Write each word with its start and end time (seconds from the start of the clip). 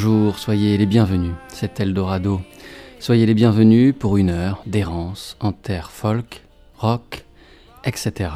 Bonjour, 0.00 0.38
soyez 0.38 0.78
les 0.78 0.86
bienvenus, 0.86 1.32
c'est 1.48 1.80
Eldorado. 1.80 2.40
Soyez 3.00 3.26
les 3.26 3.34
bienvenus 3.34 3.92
pour 3.98 4.16
une 4.16 4.30
heure 4.30 4.62
d'errance 4.64 5.36
en 5.40 5.50
terre 5.50 5.90
folk, 5.90 6.44
rock, 6.76 7.24
etc. 7.82 8.30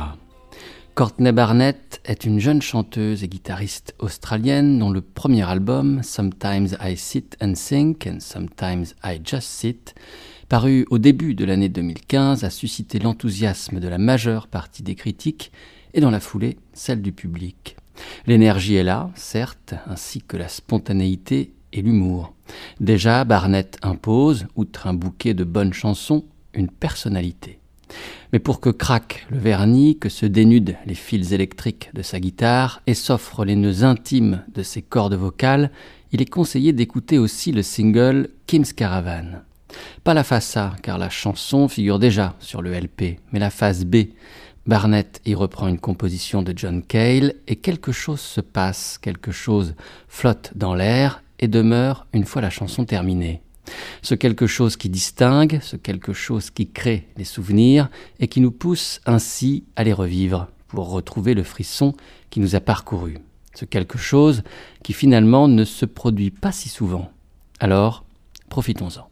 Courtney 0.96 1.30
Barnett 1.30 2.00
est 2.04 2.24
une 2.24 2.40
jeune 2.40 2.62
chanteuse 2.62 3.22
et 3.22 3.28
guitariste 3.28 3.94
australienne 4.00 4.80
dont 4.80 4.90
le 4.90 5.02
premier 5.02 5.48
album, 5.48 6.02
Sometimes 6.02 6.76
I 6.82 6.96
Sit 6.96 7.36
and 7.40 7.52
Think 7.52 8.08
and 8.08 8.18
Sometimes 8.18 8.96
I 9.04 9.20
Just 9.24 9.46
Sit, 9.46 9.94
paru 10.48 10.84
au 10.90 10.98
début 10.98 11.36
de 11.36 11.44
l'année 11.44 11.68
2015, 11.68 12.42
a 12.42 12.50
suscité 12.50 12.98
l'enthousiasme 12.98 13.78
de 13.78 13.86
la 13.86 13.98
majeure 13.98 14.48
partie 14.48 14.82
des 14.82 14.96
critiques 14.96 15.52
et 15.94 16.00
dans 16.00 16.10
la 16.10 16.18
foulée 16.18 16.56
celle 16.72 17.02
du 17.02 17.12
public. 17.12 17.76
L'énergie 18.26 18.76
est 18.76 18.84
là, 18.84 19.10
certes, 19.14 19.74
ainsi 19.86 20.22
que 20.22 20.36
la 20.36 20.48
spontanéité 20.48 21.52
et 21.72 21.82
l'humour. 21.82 22.34
Déjà, 22.80 23.24
Barnett 23.24 23.78
impose, 23.82 24.46
outre 24.56 24.86
un 24.86 24.94
bouquet 24.94 25.34
de 25.34 25.44
bonnes 25.44 25.72
chansons, 25.72 26.24
une 26.54 26.68
personnalité. 26.68 27.58
Mais 28.32 28.38
pour 28.38 28.60
que 28.60 28.70
craque 28.70 29.26
le 29.30 29.38
vernis, 29.38 29.98
que 29.98 30.08
se 30.08 30.24
dénudent 30.26 30.74
les 30.86 30.94
fils 30.94 31.32
électriques 31.32 31.90
de 31.94 32.02
sa 32.02 32.20
guitare 32.20 32.82
et 32.86 32.94
s'offrent 32.94 33.44
les 33.44 33.56
nœuds 33.56 33.84
intimes 33.84 34.42
de 34.54 34.62
ses 34.62 34.82
cordes 34.82 35.14
vocales, 35.14 35.70
il 36.12 36.22
est 36.22 36.30
conseillé 36.30 36.72
d'écouter 36.72 37.18
aussi 37.18 37.52
le 37.52 37.62
single 37.62 38.28
Kim's 38.46 38.72
Caravan. 38.72 39.42
Pas 40.04 40.14
la 40.14 40.24
face 40.24 40.56
A, 40.56 40.74
car 40.82 40.98
la 40.98 41.08
chanson 41.08 41.68
figure 41.68 41.98
déjà 41.98 42.34
sur 42.38 42.62
le 42.62 42.72
LP, 42.72 43.18
mais 43.32 43.38
la 43.38 43.50
face 43.50 43.84
B, 43.84 43.96
Barnett 44.66 45.20
y 45.26 45.34
reprend 45.34 45.66
une 45.66 45.80
composition 45.80 46.42
de 46.42 46.52
John 46.56 46.82
Cale 46.82 47.34
et 47.48 47.56
quelque 47.56 47.90
chose 47.90 48.20
se 48.20 48.40
passe, 48.40 48.96
quelque 48.98 49.32
chose 49.32 49.74
flotte 50.06 50.52
dans 50.54 50.74
l'air 50.74 51.22
et 51.40 51.48
demeure 51.48 52.06
une 52.12 52.24
fois 52.24 52.42
la 52.42 52.50
chanson 52.50 52.84
terminée. 52.84 53.42
Ce 54.02 54.14
quelque 54.14 54.46
chose 54.46 54.76
qui 54.76 54.88
distingue, 54.88 55.58
ce 55.62 55.76
quelque 55.76 56.12
chose 56.12 56.50
qui 56.50 56.70
crée 56.70 57.08
les 57.16 57.24
souvenirs 57.24 57.88
et 58.20 58.28
qui 58.28 58.40
nous 58.40 58.52
pousse 58.52 59.00
ainsi 59.04 59.64
à 59.74 59.82
les 59.82 59.92
revivre 59.92 60.48
pour 60.68 60.90
retrouver 60.90 61.34
le 61.34 61.42
frisson 61.42 61.94
qui 62.30 62.38
nous 62.38 62.54
a 62.54 62.60
parcouru. 62.60 63.18
Ce 63.54 63.64
quelque 63.64 63.98
chose 63.98 64.42
qui 64.84 64.92
finalement 64.92 65.48
ne 65.48 65.64
se 65.64 65.86
produit 65.86 66.30
pas 66.30 66.52
si 66.52 66.68
souvent. 66.68 67.10
Alors, 67.58 68.04
profitons-en. 68.48 69.11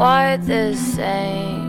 Quite 0.00 0.38
the 0.46 0.74
same 0.74 1.59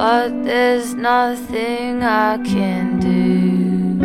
But 0.00 0.32
there's 0.44 0.94
nothing 0.94 2.02
I 2.02 2.38
can 2.38 2.98
do, 3.00 3.98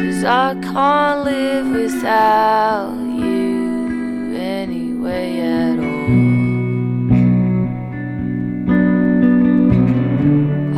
cause 0.00 0.22
I 0.22 0.54
can't 0.62 1.24
live 1.24 1.66
without 1.74 2.94
you 3.18 4.36
anyway 4.36 5.40
at 5.40 5.80
all. 5.80 6.38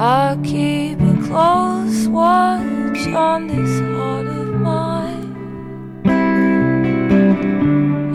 I'll 0.00 0.38
keep 0.38 0.98
a 1.02 1.16
close 1.28 2.08
watch 2.08 3.06
on 3.08 3.46
this 3.46 3.80
heart 3.92 4.26
of 4.26 4.54
mine. 4.54 5.34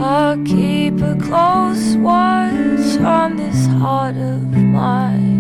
I'll 0.02 0.44
keep 0.44 1.00
a 1.04 1.16
close 1.22 1.96
watch 1.98 2.98
on 2.98 3.36
this 3.38 3.68
heart 3.68 4.18
of 4.18 4.42
mine. 4.58 5.35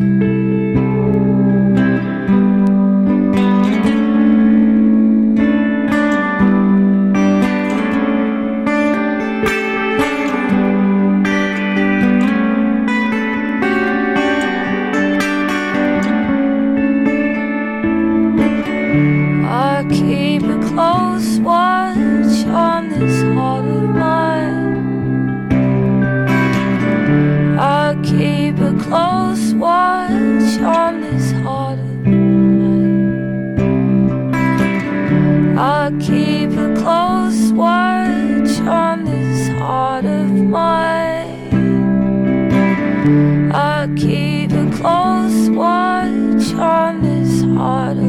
mind. 40.55 41.53
I 43.53 43.89
keep 43.97 44.51
a 44.51 44.65
close 44.77 45.49
watch 45.49 46.47
on 46.53 47.01
this 47.01 47.43
heart. 47.57 48.04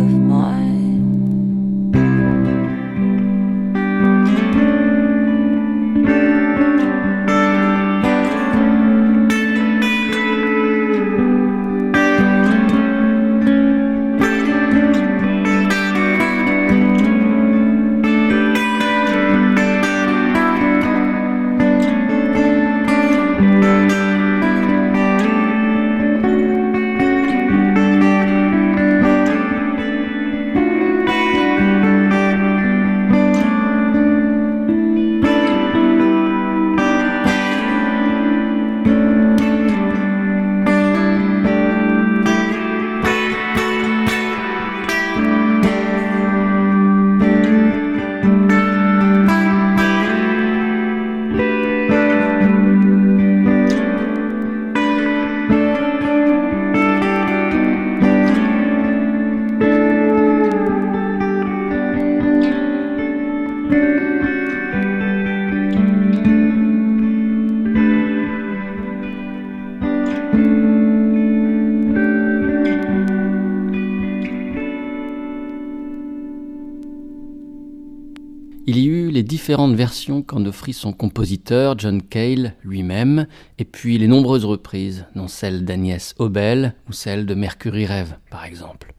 Différentes 79.47 79.77
versions 79.77 80.23
qu'en 80.23 80.45
offrit 80.45 80.73
son 80.73 80.93
compositeur 80.93 81.79
John 81.79 82.03
Cale 82.03 82.57
lui-même, 82.65 83.29
et 83.59 83.65
puis 83.65 83.97
les 83.97 84.09
nombreuses 84.09 84.45
reprises, 84.45 85.07
dont 85.15 85.29
celle 85.29 85.65
d'Agnès 85.65 86.17
Obel 86.19 86.75
ou 86.89 86.93
celle 86.93 87.27
de 87.27 87.35
Mercury 87.35 87.87
Rêve, 87.87 88.17
par 88.29 88.45
exemple. 88.45 88.93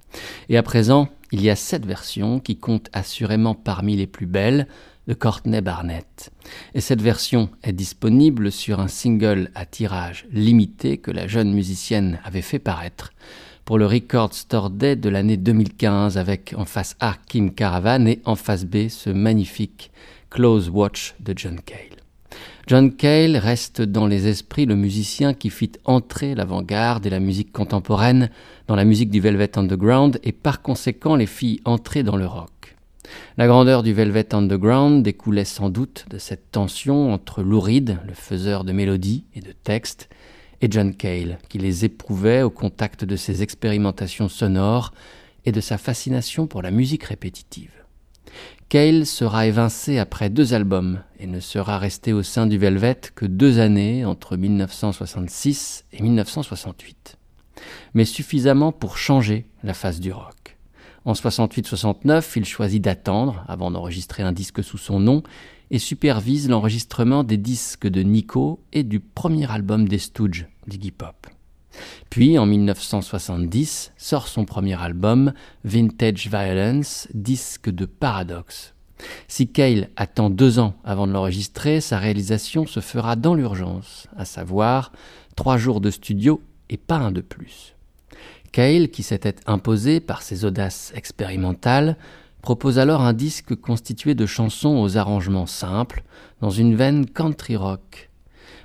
Et 0.48 0.56
à 0.56 0.64
présent, 0.64 1.10
il 1.34 1.42
y 1.42 1.50
a 1.50 1.58
sept 1.58 1.86
versions 1.86 2.40
qui 2.40 2.56
comptent 2.56 2.90
assurément 2.94 3.56
parmi 3.56 3.98
les 3.98 4.08
plus 4.08 4.26
belles 4.26 4.70
de 5.10 5.14
Courtney 5.14 5.60
Barnett. 5.60 6.32
Et 6.74 6.80
cette 6.80 7.02
version 7.02 7.50
est 7.64 7.74
disponible 7.74 8.50
sur 8.50 8.80
un 8.80 8.88
single 8.88 9.52
à 9.54 9.66
tirage 9.66 10.28
limité 10.32 10.98
que 10.98 11.12
la 11.12 11.28
jeune 11.28 11.52
musicienne 11.52 12.20
avait 12.24 12.42
fait 12.42 12.60
paraître 12.60 13.12
pour 13.66 13.78
le 13.78 13.86
Record 13.86 14.34
Store 14.34 14.70
Day 14.70 14.96
de 14.96 15.10
l'année 15.10 15.36
2015 15.36 16.18
avec 16.18 16.56
en 16.56 16.64
face 16.64 16.96
A 17.02 17.18
Kim 17.28 17.54
Caravan 17.54 18.08
et 18.08 18.22
en 18.24 18.36
face 18.36 18.64
B 18.64 18.88
ce 18.88 19.10
magnifique 19.10 19.92
Close 20.38 20.70
Watch 20.70 21.16
de 21.20 21.34
John 21.36 21.60
Cale. 21.66 21.98
John 22.68 22.96
Cale 22.96 23.38
reste 23.38 23.82
dans 23.82 24.06
les 24.06 24.28
esprits 24.28 24.68
le 24.68 24.76
musicien 24.76 25.34
qui 25.34 25.50
fit 25.50 25.72
entrer 25.84 26.36
l'avant-garde 26.36 27.08
et 27.08 27.10
la 27.10 27.20
musique 27.20 27.52
contemporaine 27.52 28.30
dans 28.68 28.76
la 28.76 28.86
musique 28.86 29.10
du 29.10 29.20
Velvet 29.20 29.58
Underground 29.58 30.20
et 30.22 30.32
par 30.34 30.62
conséquent 30.62 31.16
les 31.16 31.26
fit 31.26 31.60
entrer 31.66 32.04
dans 32.04 32.18
le 32.18 32.28
rock. 32.28 32.76
La 33.38 33.48
grandeur 33.48 33.82
du 33.82 33.94
Velvet 33.94 34.36
Underground 34.36 35.02
découlait 35.02 35.44
sans 35.44 35.72
doute 35.72 36.06
de 36.12 36.20
cette 36.20 36.52
tension 36.52 37.12
entre 37.12 37.42
Louride, 37.42 37.98
le 38.06 38.14
faiseur 38.14 38.64
de 38.64 38.74
mélodies 38.74 39.26
et 39.34 39.42
de 39.42 39.54
textes, 39.64 40.08
et 40.62 40.68
John 40.70 40.94
Cale, 40.94 41.40
qui 41.50 41.58
les 41.58 41.84
éprouvait 41.84 42.44
au 42.44 42.52
contact 42.52 43.06
de 43.06 43.16
ses 43.16 43.42
expérimentations 43.42 44.30
sonores 44.30 44.94
et 45.46 45.52
de 45.52 45.62
sa 45.62 45.80
fascination 45.80 46.46
pour 46.46 46.62
la 46.62 46.70
musique 46.70 47.06
répétitive. 47.06 47.77
Cale 48.70 49.06
sera 49.06 49.48
évincé 49.48 49.98
après 49.98 50.30
deux 50.30 50.54
albums 50.54 51.02
et 51.20 51.26
ne 51.26 51.40
sera 51.40 51.80
resté 51.80 52.12
au 52.12 52.22
sein 52.22 52.48
du 52.48 52.58
Velvet 52.58 53.00
que 53.16 53.26
deux 53.26 53.60
années 53.60 54.04
entre 54.04 54.36
1966 54.36 55.86
et 55.94 56.04
1968, 56.04 57.18
mais 57.94 58.04
suffisamment 58.04 58.74
pour 58.74 58.98
changer 58.98 59.46
la 59.64 59.74
face 59.74 60.02
du 60.02 60.12
rock. 60.12 60.58
En 61.06 61.14
68-69, 61.14 62.34
il 62.36 62.44
choisit 62.44 62.84
d'attendre 62.84 63.46
avant 63.48 63.72
d'enregistrer 63.72 64.24
un 64.24 64.34
disque 64.34 64.62
sous 64.62 64.78
son 64.78 65.00
nom 65.00 65.24
et 65.72 65.80
supervise 65.80 66.50
l'enregistrement 66.50 67.24
des 67.24 67.38
disques 67.38 67.88
de 67.88 68.02
Nico 68.02 68.60
et 68.74 68.84
du 68.84 69.00
premier 69.00 69.50
album 69.50 69.88
des 69.88 69.98
Stooges, 70.00 70.46
d'Iggy 70.68 70.92
Pop. 70.92 71.28
Puis, 72.10 72.38
en 72.38 72.46
1970, 72.46 73.92
sort 73.98 74.28
son 74.28 74.46
premier 74.46 74.82
album, 74.82 75.34
Vintage 75.64 76.30
Violence, 76.30 77.08
disque 77.14 77.70
de 77.70 77.86
paradoxe. 77.86 78.74
Si 79.28 79.48
Cale 79.48 79.90
attend 79.96 80.30
deux 80.30 80.60
ans 80.60 80.74
avant 80.84 81.08
de 81.08 81.12
l'enregistrer, 81.12 81.82
sa 81.82 82.00
réalisation 82.00 82.66
se 82.66 82.80
fera 82.80 83.16
dans 83.16 83.36
l'urgence, 83.36 84.08
à 84.18 84.26
savoir 84.26 84.92
trois 85.36 85.58
jours 85.58 85.82
de 85.82 85.92
studio 85.92 86.42
et 86.70 86.78
pas 86.78 86.98
un 86.98 87.12
de 87.12 87.22
plus. 87.22 87.76
Cale, 88.52 88.90
qui 88.90 89.04
s'était 89.04 89.36
imposé 89.46 90.00
par 90.00 90.22
ses 90.22 90.46
audaces 90.46 90.92
expérimentales, 90.96 91.98
propose 92.42 92.80
alors 92.80 93.02
un 93.02 93.14
disque 93.14 93.56
constitué 93.56 94.16
de 94.16 94.26
chansons 94.26 94.78
aux 94.78 94.98
arrangements 94.98 95.46
simples, 95.46 96.04
dans 96.42 96.50
une 96.50 96.76
veine 96.76 97.06
country 97.06 97.56
rock. 97.56 98.10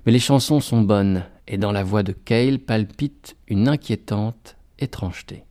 Mais 0.07 0.13
les 0.13 0.19
chansons 0.19 0.61
sont 0.61 0.83
bonnes, 0.83 1.25
et 1.47 1.59
dans 1.59 1.73
la 1.73 1.83
voix 1.83 2.03
de 2.03 2.13
Cale 2.13 2.59
palpite 2.59 3.37
une 3.49 3.69
inquiétante 3.69 4.57
étrangeté. 4.79 5.45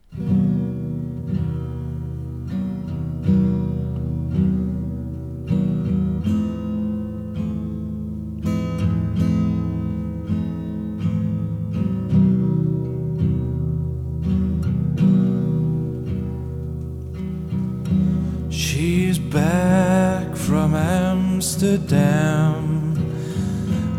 Amsterdam, 21.61 22.95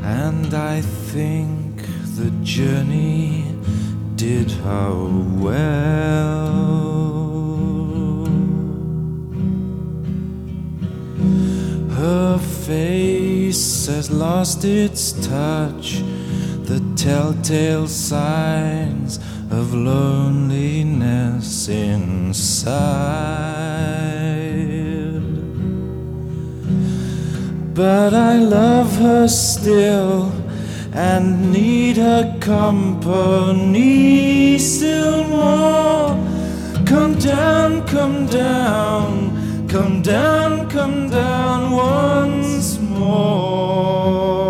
and 0.04 0.54
I 0.54 0.80
think 0.80 1.61
the 2.16 2.30
journey 2.42 3.54
did 4.16 4.50
her 4.50 4.94
well. 5.40 6.52
Her 11.96 12.38
face 12.38 13.86
has 13.86 14.10
lost 14.10 14.64
its 14.64 15.12
touch, 15.26 16.02
the 16.64 16.82
telltale 16.96 17.88
signs 17.88 19.18
of 19.50 19.72
loneliness 19.72 21.68
inside. 21.68 22.82
But 27.74 28.12
I 28.12 28.36
love 28.38 28.94
her 28.96 29.26
still 29.28 30.41
and 30.92 31.52
need 31.52 31.96
her 31.96 32.36
company 32.40 33.78
still 34.58 35.24
more. 35.28 36.16
Come 36.84 37.14
down, 37.18 37.86
come 37.86 38.26
down, 38.26 39.66
come 39.68 40.02
down, 40.02 40.68
come 40.68 41.08
down 41.08 41.70
once 41.72 42.78
more. 42.78 44.41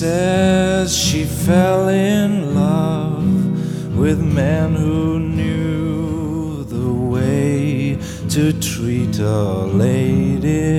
Says 0.00 0.94
she 0.94 1.24
fell 1.24 1.88
in 1.88 2.54
love 2.54 3.96
with 3.96 4.20
men 4.20 4.74
who 4.74 5.18
knew 5.18 6.64
the 6.64 6.92
way 6.92 7.98
to 8.28 8.52
treat 8.60 9.18
a 9.18 9.64
lady. 9.64 10.74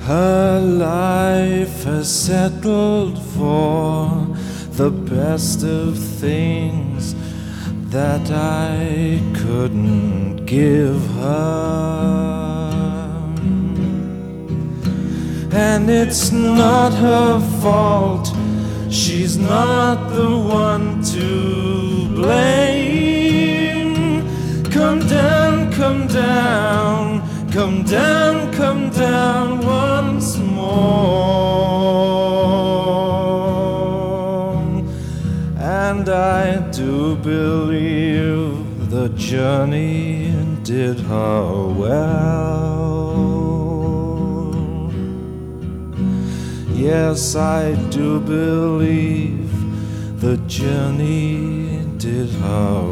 Her 0.00 0.60
life 0.60 1.84
has 1.84 2.08
settled 2.08 3.22
for 3.36 4.26
the 4.70 4.90
best 4.90 5.64
of 5.64 5.98
things 5.98 7.14
that 7.90 8.30
I 8.30 9.20
couldn't 9.34 10.46
give 10.46 11.06
her. 11.16 12.63
And 15.54 15.88
it's 15.88 16.32
not 16.32 16.92
her 16.94 17.38
fault. 17.62 18.34
She's 18.90 19.38
not 19.38 20.08
the 20.08 20.36
one 20.36 21.00
to 21.14 22.08
blame. 22.08 23.94
Come 24.64 25.06
down, 25.06 25.72
come 25.72 26.08
down, 26.08 27.22
come 27.52 27.84
down, 27.84 28.52
come 28.52 28.90
down 28.90 29.64
once 29.64 30.36
more. 30.38 31.44
And 35.56 36.08
I 36.08 36.68
do 36.72 37.14
believe 37.16 38.90
the 38.90 39.08
journey 39.10 40.34
did 40.64 40.98
her 40.98 41.68
well. 41.68 42.33
Yes, 46.94 47.34
I 47.34 47.74
do 47.90 48.20
believe 48.20 49.50
the 50.20 50.36
journey 50.46 51.80
did 51.98 52.30
her 52.30 52.82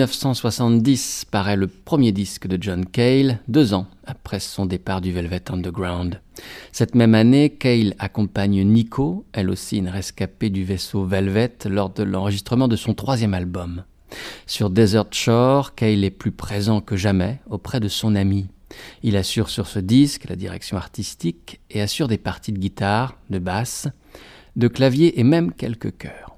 1970 0.00 1.26
paraît 1.30 1.56
le 1.56 1.66
premier 1.66 2.10
disque 2.10 2.46
de 2.46 2.56
John 2.58 2.86
Cale, 2.86 3.40
deux 3.48 3.74
ans 3.74 3.86
après 4.06 4.40
son 4.40 4.64
départ 4.64 5.02
du 5.02 5.12
Velvet 5.12 5.42
Underground. 5.50 6.22
Cette 6.72 6.94
même 6.94 7.14
année, 7.14 7.50
Cale 7.50 7.94
accompagne 7.98 8.64
Nico, 8.64 9.26
elle 9.34 9.50
aussi 9.50 9.76
une 9.76 9.90
rescapée 9.90 10.48
du 10.48 10.64
vaisseau 10.64 11.04
Velvet, 11.04 11.52
lors 11.66 11.90
de 11.90 12.02
l'enregistrement 12.02 12.66
de 12.66 12.76
son 12.76 12.94
troisième 12.94 13.34
album. 13.34 13.84
Sur 14.46 14.70
Desert 14.70 15.12
Shore, 15.12 15.74
Cale 15.74 16.02
est 16.02 16.10
plus 16.10 16.32
présent 16.32 16.80
que 16.80 16.96
jamais 16.96 17.40
auprès 17.50 17.78
de 17.78 17.88
son 17.88 18.14
ami. 18.14 18.48
Il 19.02 19.18
assure 19.18 19.50
sur 19.50 19.66
ce 19.66 19.80
disque 19.80 20.30
la 20.30 20.36
direction 20.36 20.78
artistique 20.78 21.60
et 21.68 21.82
assure 21.82 22.08
des 22.08 22.16
parties 22.16 22.52
de 22.52 22.58
guitare, 22.58 23.18
de 23.28 23.38
basse, 23.38 23.86
de 24.56 24.66
clavier 24.66 25.20
et 25.20 25.24
même 25.24 25.52
quelques 25.52 25.94
chœurs. 25.98 26.29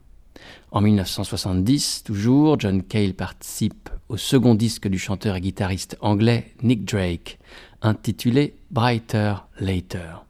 En 0.73 0.81
1970, 0.81 2.03
toujours, 2.03 2.59
John 2.59 2.83
Cale 2.83 3.13
participe 3.13 3.91
au 4.09 4.17
second 4.17 4.55
disque 4.55 4.89
du 4.89 4.99
chanteur 4.99 5.37
et 5.37 5.41
guitariste 5.43 5.99
anglais 6.01 6.55
Nick 6.63 6.87
Drake, 6.87 7.39
intitulé 7.83 8.55
Brighter 8.71 9.35
Later. 9.61 10.25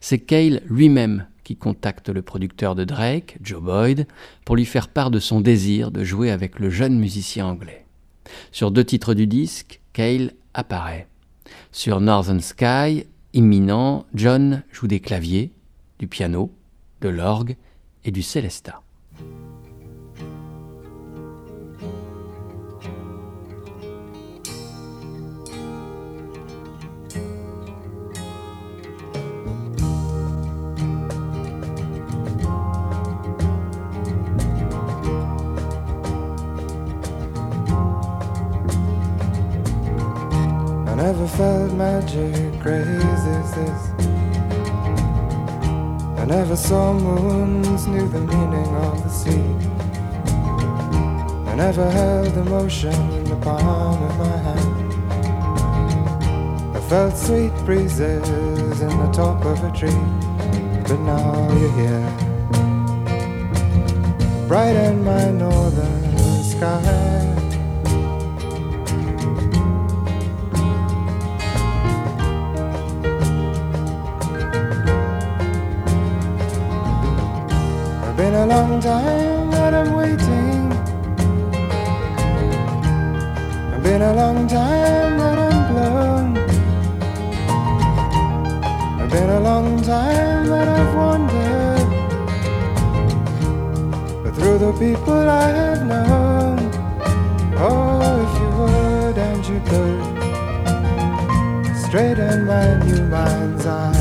C'est 0.00 0.18
Cale 0.18 0.62
lui-même 0.66 1.28
qui 1.44 1.54
contacte 1.54 2.08
le 2.08 2.20
producteur 2.22 2.74
de 2.74 2.82
Drake, 2.82 3.38
Joe 3.40 3.62
Boyd, 3.62 4.08
pour 4.44 4.56
lui 4.56 4.64
faire 4.64 4.88
part 4.88 5.12
de 5.12 5.20
son 5.20 5.40
désir 5.40 5.92
de 5.92 6.02
jouer 6.02 6.32
avec 6.32 6.58
le 6.58 6.68
jeune 6.68 6.98
musicien 6.98 7.46
anglais. 7.46 7.84
Sur 8.50 8.72
deux 8.72 8.84
titres 8.84 9.14
du 9.14 9.28
disque, 9.28 9.80
Cale 9.92 10.32
apparaît. 10.52 11.06
Sur 11.70 12.00
Northern 12.00 12.40
Sky, 12.40 13.04
imminent, 13.34 14.04
John 14.14 14.64
joue 14.72 14.88
des 14.88 14.98
claviers, 14.98 15.52
du 16.00 16.08
piano, 16.08 16.50
de 17.02 17.08
l'orgue 17.08 17.54
et 18.04 18.10
du 18.10 18.22
célesta. 18.22 18.82
Felt 41.36 41.72
magic 41.72 42.64
as 42.64 43.50
this. 43.54 43.90
I 46.18 46.24
never 46.24 46.56
saw 46.56 46.94
moons, 46.94 47.86
knew 47.86 48.08
the 48.08 48.20
meaning 48.20 48.74
of 48.76 49.02
the 49.04 49.10
sea. 49.10 49.52
I 51.50 51.54
never 51.54 51.90
held 51.90 52.34
emotion 52.38 52.94
in 53.18 53.24
the 53.24 53.36
palm 53.36 54.02
of 54.02 54.16
my 54.18 54.36
hand. 54.46 54.92
I 56.74 56.80
felt 56.88 57.14
sweet 57.14 57.52
breezes 57.66 58.80
in 58.80 58.98
the 58.98 59.10
top 59.12 59.44
of 59.44 59.62
a 59.62 59.70
tree, 59.76 60.02
but 60.88 61.00
now 61.00 61.52
you're 61.60 61.76
here. 61.82 62.08
Bright 64.48 64.76
in 64.76 65.04
my 65.04 65.30
northern 65.32 66.42
sky. 66.42 67.15
Time 78.86 79.50
that 79.50 79.74
I'm 79.74 79.92
waiting. 79.94 80.70
Been 83.82 84.02
a 84.02 84.14
long 84.14 84.46
time 84.46 85.18
that 85.22 85.38
I'm 85.48 85.58
blown. 85.70 86.36
I've 89.00 89.10
been 89.10 89.30
a 89.38 89.40
long 89.40 89.82
time 89.82 90.46
that 90.52 90.68
I've 90.78 90.94
wandered. 91.00 91.88
But 94.22 94.32
through 94.36 94.58
the 94.66 94.72
people 94.84 95.22
I 95.44 95.48
have 95.60 95.82
known. 95.92 96.56
Oh, 97.58 98.24
if 98.24 98.32
you 98.40 98.48
would 98.58 99.16
and 99.28 99.42
you 99.50 99.58
could. 99.70 100.02
Straighten 101.84 102.38
my 102.46 102.66
new 102.84 103.02
mind's 103.08 103.66
eye. 103.66 103.95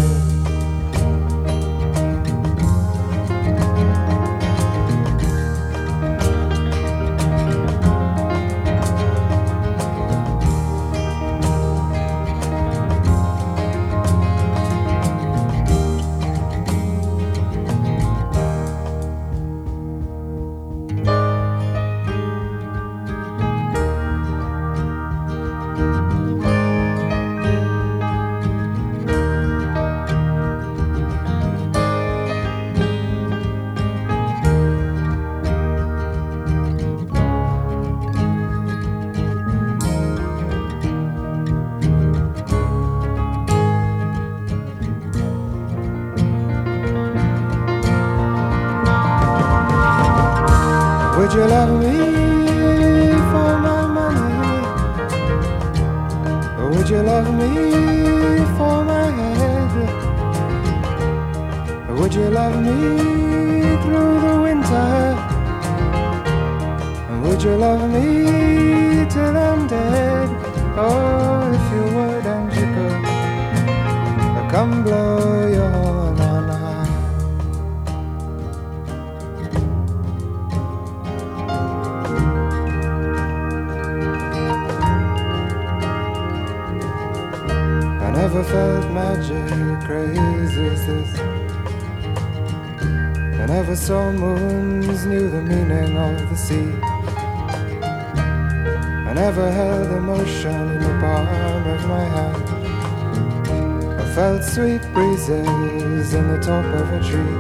Sweet 104.45 104.81
breezes 104.93 106.13
in 106.13 106.27
the 106.27 106.39
top 106.39 106.65
of 106.65 106.93
a 106.93 106.99
tree, 107.03 107.37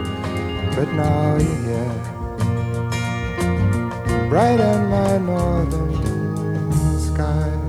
but 0.75 0.91
now 0.93 1.37
you're 1.37 1.61
here, 1.63 1.99
bright 4.29 4.59
in 4.59 4.87
my 4.89 5.17
northern 5.17 5.91
sky. 6.99 7.64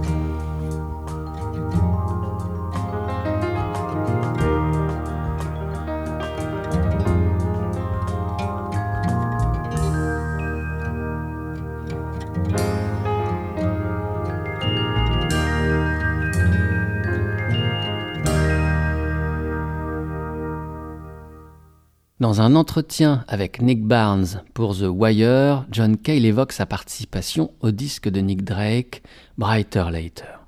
Dans 22.27 22.41
un 22.41 22.57
entretien 22.57 23.25
avec 23.29 23.63
Nick 23.63 23.85
Barnes 23.85 24.43
pour 24.53 24.77
The 24.77 24.89
Wire, 24.89 25.65
John 25.71 25.97
Cale 25.97 26.25
évoque 26.25 26.51
sa 26.51 26.67
participation 26.67 27.53
au 27.61 27.71
disque 27.71 28.09
de 28.09 28.19
Nick 28.19 28.43
Drake, 28.43 29.05
Brighter 29.39 29.85
Later. 29.93 30.41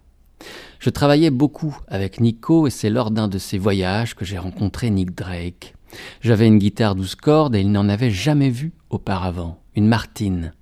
Je 0.80 0.90
travaillais 0.90 1.30
beaucoup 1.30 1.78
avec 1.86 2.18
Nico 2.18 2.66
et 2.66 2.70
c'est 2.70 2.90
lors 2.90 3.12
d'un 3.12 3.28
de 3.28 3.38
ces 3.38 3.58
voyages 3.58 4.16
que 4.16 4.24
j'ai 4.24 4.38
rencontré 4.38 4.90
Nick 4.90 5.14
Drake. 5.14 5.76
J'avais 6.20 6.48
une 6.48 6.58
guitare 6.58 6.96
12 6.96 7.14
cordes 7.14 7.54
et 7.54 7.60
il 7.60 7.70
n'en 7.70 7.88
avait 7.88 8.10
jamais 8.10 8.50
vu 8.50 8.72
auparavant, 8.90 9.60
une 9.76 9.86
Martine. 9.86 10.54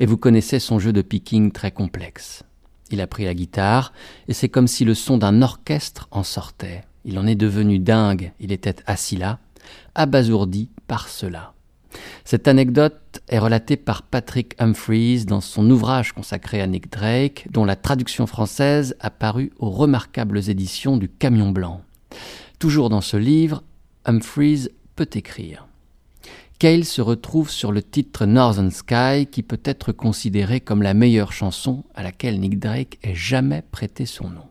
et 0.00 0.06
vous 0.06 0.16
connaissez 0.16 0.58
son 0.58 0.80
jeu 0.80 0.92
de 0.92 1.00
picking 1.00 1.52
très 1.52 1.70
complexe. 1.70 2.42
Il 2.90 3.00
a 3.00 3.06
pris 3.06 3.24
la 3.24 3.34
guitare, 3.34 3.92
et 4.26 4.32
c'est 4.32 4.48
comme 4.48 4.66
si 4.66 4.84
le 4.84 4.94
son 4.94 5.16
d'un 5.16 5.42
orchestre 5.42 6.08
en 6.10 6.24
sortait. 6.24 6.82
Il 7.04 7.20
en 7.20 7.26
est 7.28 7.36
devenu 7.36 7.78
dingue, 7.78 8.32
il 8.40 8.50
était 8.50 8.82
assis 8.86 9.16
là, 9.16 9.38
abasourdi 9.96 10.70
par 10.86 11.08
cela. 11.08 11.54
Cette 12.24 12.46
anecdote 12.48 13.20
est 13.28 13.38
relatée 13.38 13.76
par 13.76 14.02
Patrick 14.02 14.54
Humphreys 14.58 15.24
dans 15.24 15.40
son 15.40 15.68
ouvrage 15.70 16.12
consacré 16.12 16.60
à 16.60 16.66
Nick 16.66 16.90
Drake, 16.92 17.46
dont 17.50 17.64
la 17.64 17.76
traduction 17.76 18.26
française 18.26 18.96
a 19.00 19.10
paru 19.10 19.50
aux 19.58 19.70
remarquables 19.70 20.48
éditions 20.48 20.96
du 20.96 21.08
Camion 21.08 21.50
Blanc. 21.50 21.82
Toujours 22.58 22.90
dans 22.90 23.00
ce 23.00 23.16
livre, 23.16 23.62
Humphreys 24.04 24.68
peut 24.94 25.08
écrire. 25.14 25.66
Cale 26.58 26.84
se 26.84 27.02
retrouve 27.02 27.50
sur 27.50 27.70
le 27.70 27.82
titre 27.82 28.24
Northern 28.24 28.70
Sky 28.70 29.26
qui 29.30 29.42
peut 29.42 29.60
être 29.64 29.92
considéré 29.92 30.60
comme 30.60 30.82
la 30.82 30.94
meilleure 30.94 31.32
chanson 31.32 31.84
à 31.94 32.02
laquelle 32.02 32.40
Nick 32.40 32.58
Drake 32.58 32.98
ait 33.02 33.14
jamais 33.14 33.62
prêté 33.70 34.06
son 34.06 34.30
nom. 34.30 34.46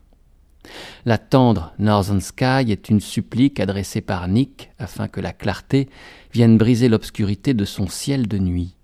La 1.05 1.17
tendre 1.17 1.73
Northern 1.79 2.19
Sky 2.19 2.71
est 2.71 2.89
une 2.89 2.99
supplique 2.99 3.59
adressée 3.59 4.01
par 4.01 4.27
Nick 4.27 4.71
afin 4.79 5.07
que 5.07 5.21
la 5.21 5.33
clarté 5.33 5.89
vienne 6.33 6.57
briser 6.57 6.89
l'obscurité 6.89 7.53
de 7.53 7.65
son 7.65 7.87
ciel 7.87 8.27
de 8.27 8.37
nuit. 8.37 8.75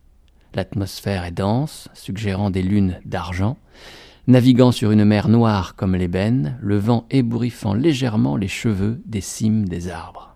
L'atmosphère 0.53 1.23
est 1.23 1.31
dense, 1.31 1.87
suggérant 1.93 2.49
des 2.49 2.63
lunes 2.63 2.99
d'argent. 3.05 3.57
Naviguant 4.27 4.71
sur 4.71 4.91
une 4.91 5.05
mer 5.05 5.29
noire 5.29 5.75
comme 5.75 5.95
l'ébène, 5.95 6.57
le 6.61 6.77
vent 6.77 7.05
ébouriffant 7.09 7.73
légèrement 7.73 8.35
les 8.35 8.47
cheveux 8.47 9.01
des 9.05 9.21
cimes 9.21 9.67
des 9.67 9.89
arbres. 9.89 10.31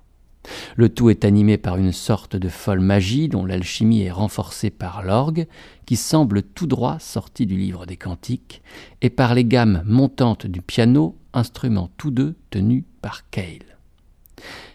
Le 0.75 0.89
tout 0.89 1.09
est 1.09 1.25
animé 1.25 1.57
par 1.57 1.77
une 1.77 1.91
sorte 1.91 2.35
de 2.35 2.49
folle 2.49 2.79
magie 2.79 3.29
dont 3.29 3.45
l'alchimie 3.45 4.03
est 4.03 4.11
renforcée 4.11 4.70
par 4.70 5.03
l'orgue, 5.03 5.48
qui 5.85 5.96
semble 5.96 6.43
tout 6.43 6.67
droit 6.67 6.98
sorti 7.00 7.46
du 7.46 7.57
livre 7.57 7.85
des 7.85 7.98
cantiques, 7.98 8.61
et 9.01 9.09
par 9.09 9.35
les 9.35 9.46
gammes 9.46 9.83
montantes 9.85 10.48
du 10.48 10.61
piano, 10.61 11.15
instruments 11.35 11.91
tous 11.98 12.11
deux 12.11 12.35
tenus 12.50 12.83
par 13.01 13.29
Cale. 13.29 13.77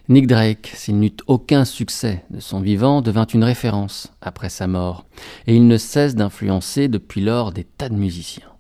Nick 0.09 0.27
Drake, 0.27 0.73
s'il 0.75 0.99
n'eut 0.99 1.17
aucun 1.29 1.65
succès 1.65 2.25
de 2.31 2.41
son 2.41 2.61
vivant, 2.61 3.01
devint 3.01 3.27
une 3.27 3.45
référence 3.45 4.13
après 4.21 4.49
sa 4.49 4.67
mort, 4.67 5.07
et 5.47 5.55
il 5.55 5.69
ne 5.69 5.77
cesse 5.77 6.17
d'influencer 6.17 6.89
depuis 6.89 7.21
lors 7.21 7.53
des 7.53 7.65
tas 7.65 7.89
de 7.89 7.95
musiciens. 7.95 8.53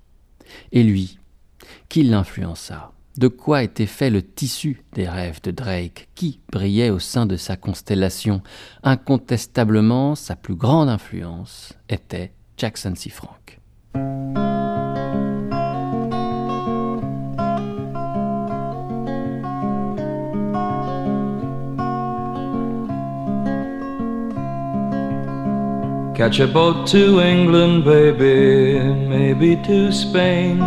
Et 0.70 0.82
lui, 0.82 1.18
qui 1.88 2.04
l'influença? 2.04 2.92
De 3.16 3.26
quoi 3.26 3.64
était 3.64 3.86
fait 3.86 4.10
le 4.10 4.22
tissu 4.22 4.84
des 4.94 5.08
rêves 5.08 5.42
de 5.42 5.50
Drake, 5.50 6.08
qui 6.14 6.40
brillait 6.52 6.90
au 6.90 7.00
sein 7.00 7.26
de 7.26 7.36
sa 7.36 7.56
constellation? 7.56 8.42
Incontestablement, 8.84 10.14
sa 10.14 10.36
plus 10.36 10.54
grande 10.54 10.88
influence 10.88 11.72
était 11.88 12.32
Jackson 12.56 12.94
C. 12.94 13.10
Frank. 13.10 13.58
Catch 26.20 26.40
a 26.40 26.46
boat 26.46 26.87
to 26.88 27.18
England, 27.20 27.83
baby, 27.83 28.78
maybe 29.09 29.56
to 29.64 29.90
Spain. 29.90 30.59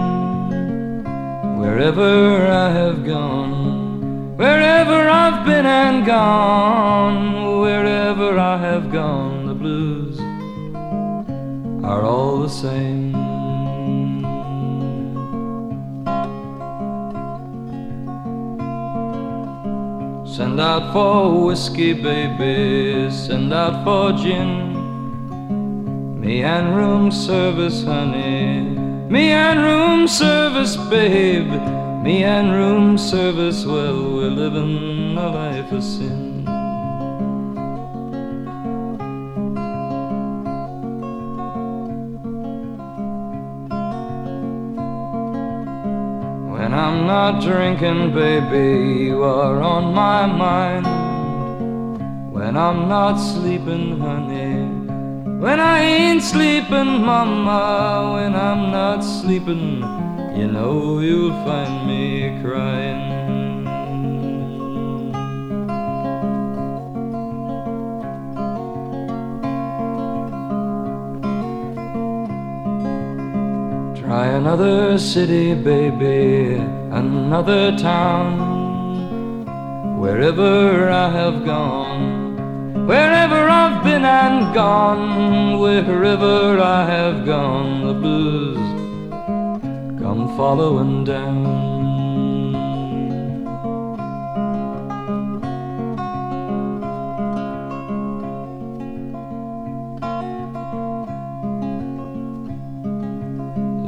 Wherever 1.60 2.48
I 2.48 2.72
have 2.72 3.06
gone, 3.06 4.36
wherever 4.36 5.08
I've 5.08 5.46
been 5.46 5.68
and 5.68 6.08
gone, 6.08 7.62
wherever 7.62 8.40
I 8.40 8.58
have 8.58 8.92
gone, 8.92 9.46
the 9.46 9.54
blues 9.54 10.20
are 11.86 12.02
all 12.02 12.40
the 12.40 12.50
same. 12.50 13.14
Send 20.26 20.60
out 20.60 20.92
for 20.94 21.46
whiskey, 21.46 21.94
baby, 21.94 23.12
send 23.12 23.54
out 23.54 23.84
for 23.84 24.18
gin. 24.18 24.83
Me 26.24 26.42
and 26.42 26.76
room 26.76 27.12
service, 27.12 27.84
honey 27.84 28.84
me 29.14 29.30
and 29.30 29.60
room 29.60 30.08
service, 30.08 30.76
babe. 30.76 31.52
Me 32.02 32.24
and 32.24 32.52
room 32.52 32.98
service, 32.98 33.64
well, 33.64 34.16
we're 34.16 34.32
living 34.32 35.16
a 35.16 35.28
life 35.30 35.72
of 35.72 35.84
sin. 35.84 36.46
When 46.50 46.74
I'm 46.74 47.06
not 47.06 47.44
drinking, 47.44 48.16
baby, 48.16 49.04
you 49.10 49.24
are 49.24 49.62
on 49.62 49.94
my 49.94 50.26
mind. 50.26 50.88
When 52.34 52.58
I'm 52.58 52.88
not 52.88 53.18
sleeping, 53.18 54.00
honey. 54.00 54.63
When 55.44 55.60
I 55.60 55.82
ain't 55.82 56.24
sleeping, 56.24 57.04
mama, 57.04 58.14
when 58.14 58.34
I'm 58.34 58.72
not 58.72 59.02
sleeping, 59.02 59.82
you 60.38 60.48
know 60.48 61.00
you'll 61.00 61.34
find 61.44 61.86
me 61.86 62.40
crying. 62.42 63.02
Try 74.00 74.28
another 74.28 74.98
city, 74.98 75.56
baby, 75.56 76.56
another 76.90 77.78
town, 77.78 78.40
wherever 80.00 80.90
I 80.90 81.10
have 81.10 81.44
gone 81.44 82.24
Wherever 82.86 83.23
and 84.06 84.54
gone, 84.54 85.60
wherever 85.60 86.60
I 86.60 86.86
have 86.86 87.26
gone, 87.26 87.88
the 87.88 87.94
blues 87.94 88.58
come 90.02 90.36
following 90.36 91.04
down. 91.04 91.74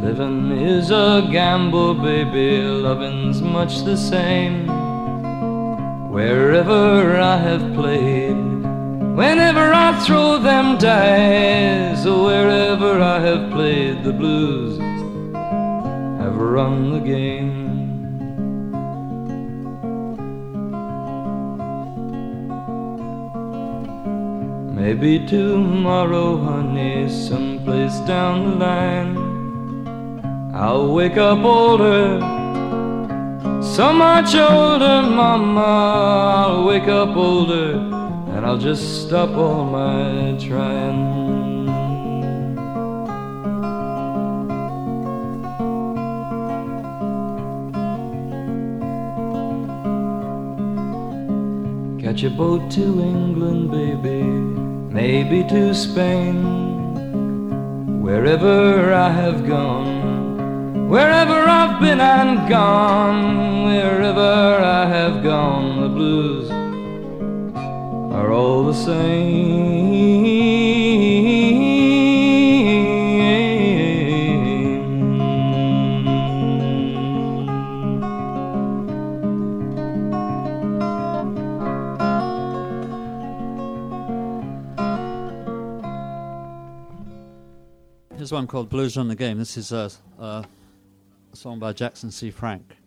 Living 0.01 0.51
is 0.51 0.91
a 0.91 1.27
gamble, 1.31 1.93
baby, 1.93 2.61
loving's 2.61 3.41
much 3.41 3.83
the 3.83 3.97
same. 3.97 4.67
Wherever 6.09 7.19
I 7.19 7.37
have 7.37 7.73
played, 7.73 8.54
Whenever 9.15 9.71
I 9.71 9.97
throw 10.03 10.39
them 10.39 10.77
dice, 10.77 12.05
or 12.05 12.25
wherever 12.25 13.01
I 13.01 13.21
have 13.21 13.49
played 13.49 14.03
the 14.03 14.11
blues, 14.11 14.77
I've 16.19 16.35
run 16.35 16.91
the 16.91 16.99
game. 16.99 17.63
Maybe 24.75 25.25
tomorrow, 25.25 26.35
honey, 26.35 27.07
someplace 27.07 27.97
down 28.01 28.43
the 28.43 28.55
line, 28.65 30.53
I'll 30.53 30.93
wake 30.93 31.15
up 31.15 31.39
older, 31.39 32.19
so 33.63 33.93
much 33.93 34.35
older, 34.35 35.03
mama, 35.03 35.61
I'll 35.61 36.65
wake 36.65 36.89
up 36.89 37.15
older 37.15 37.94
I'll 38.55 38.61
just 38.61 39.05
stop 39.05 39.31
all 39.31 39.65
my 39.65 40.37
trying. 40.39 41.67
Catch 51.99 52.23
a 52.23 52.29
boat 52.29 52.71
to 52.71 53.01
England, 53.01 53.71
baby, 53.71 54.23
maybe 54.23 55.43
to 55.49 55.73
Spain, 55.75 56.41
wherever 58.01 58.93
I 58.93 59.09
have 59.09 59.45
gone. 59.45 60.87
Wherever 60.87 61.41
I've 61.41 61.81
been 61.81 61.99
and 61.99 62.47
gone, 62.47 63.65
wherever 63.65 64.63
I 64.63 64.85
have 64.85 65.21
gone, 65.23 65.81
the 65.81 65.89
blues 65.89 66.54
are 68.15 68.31
all 68.31 68.63
the 68.63 68.73
same. 68.73 70.05
Here's 88.15 88.31
one 88.31 88.47
called 88.47 88.69
Blues 88.69 88.97
on 88.97 89.09
the 89.09 89.15
Game. 89.15 89.37
This 89.37 89.57
is 89.57 89.73
a, 89.73 89.91
a, 90.17 90.45
song 91.33 91.59
by 91.59 91.73
Jackson 91.73 92.11
C. 92.11 92.31
Frank, 92.31 92.77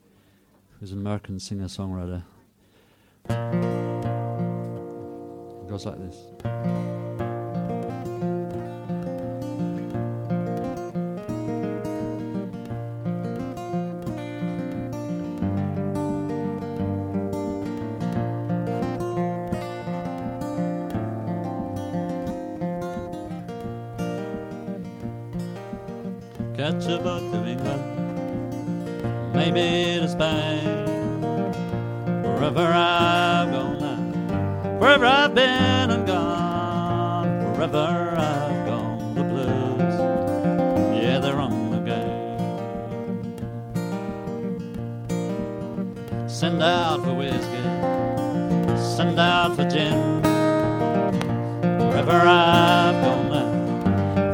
who's 0.80 0.90
an 0.90 0.98
American 0.98 1.38
singer 1.38 1.66
songwriter. 1.66 2.24
It 5.68 5.72
goes 5.72 5.84
like 5.84 5.98
this. 5.98 6.97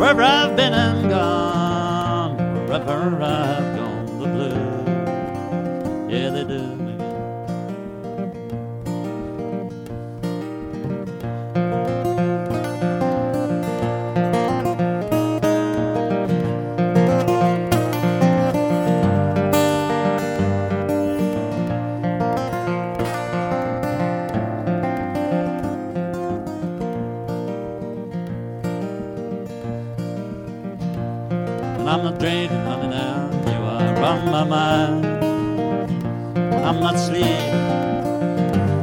Wherever 0.04 0.22
I've 0.22 0.54
been 0.54 0.74
and 0.74 1.08
gone. 1.08 2.36
Wherever 2.68 3.22
I've 3.22 3.63
I'm 31.94 32.02
not 32.02 32.18
drinking, 32.18 32.58
honey, 32.64 32.88
now. 32.88 33.30
You 33.46 33.52
are 33.52 34.02
on 34.02 34.28
my 34.28 34.42
mind. 34.42 35.06
I'm 36.66 36.80
not 36.80 36.98
sleeping. 36.98 37.54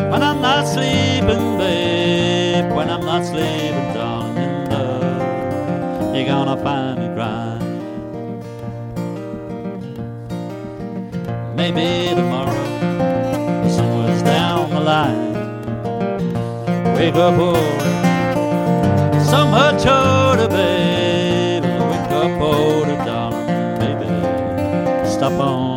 When 0.10 0.24
I'm 0.24 0.42
not 0.42 0.66
sleeping, 0.66 1.58
babe. 1.58 2.72
When 2.74 2.90
I'm 2.90 3.06
not 3.06 3.26
sleeping, 3.26 3.94
darling, 3.94 4.38
in 4.38 4.70
love. 4.70 6.16
You're 6.16 6.26
gonna 6.26 6.56
find 6.64 7.00
me 7.02 7.08
crying. 7.14 7.60
Maybe 11.58 12.16
tomorrow, 12.16 12.64
somewhere's 13.68 14.24
down 14.24 14.70
the 14.70 14.80
line. 14.80 15.34
Wake 16.96 17.16
up, 17.16 17.36
oh, 17.38 17.56
so 19.30 19.46
much 19.48 19.86
older, 19.86 20.48
babe 20.48 21.21
up, 22.22 22.40
hold 22.40 22.88
it 22.88 23.04
down, 23.04 23.32
baby. 23.80 24.06
Stop 25.10 25.34
on. 25.34 25.71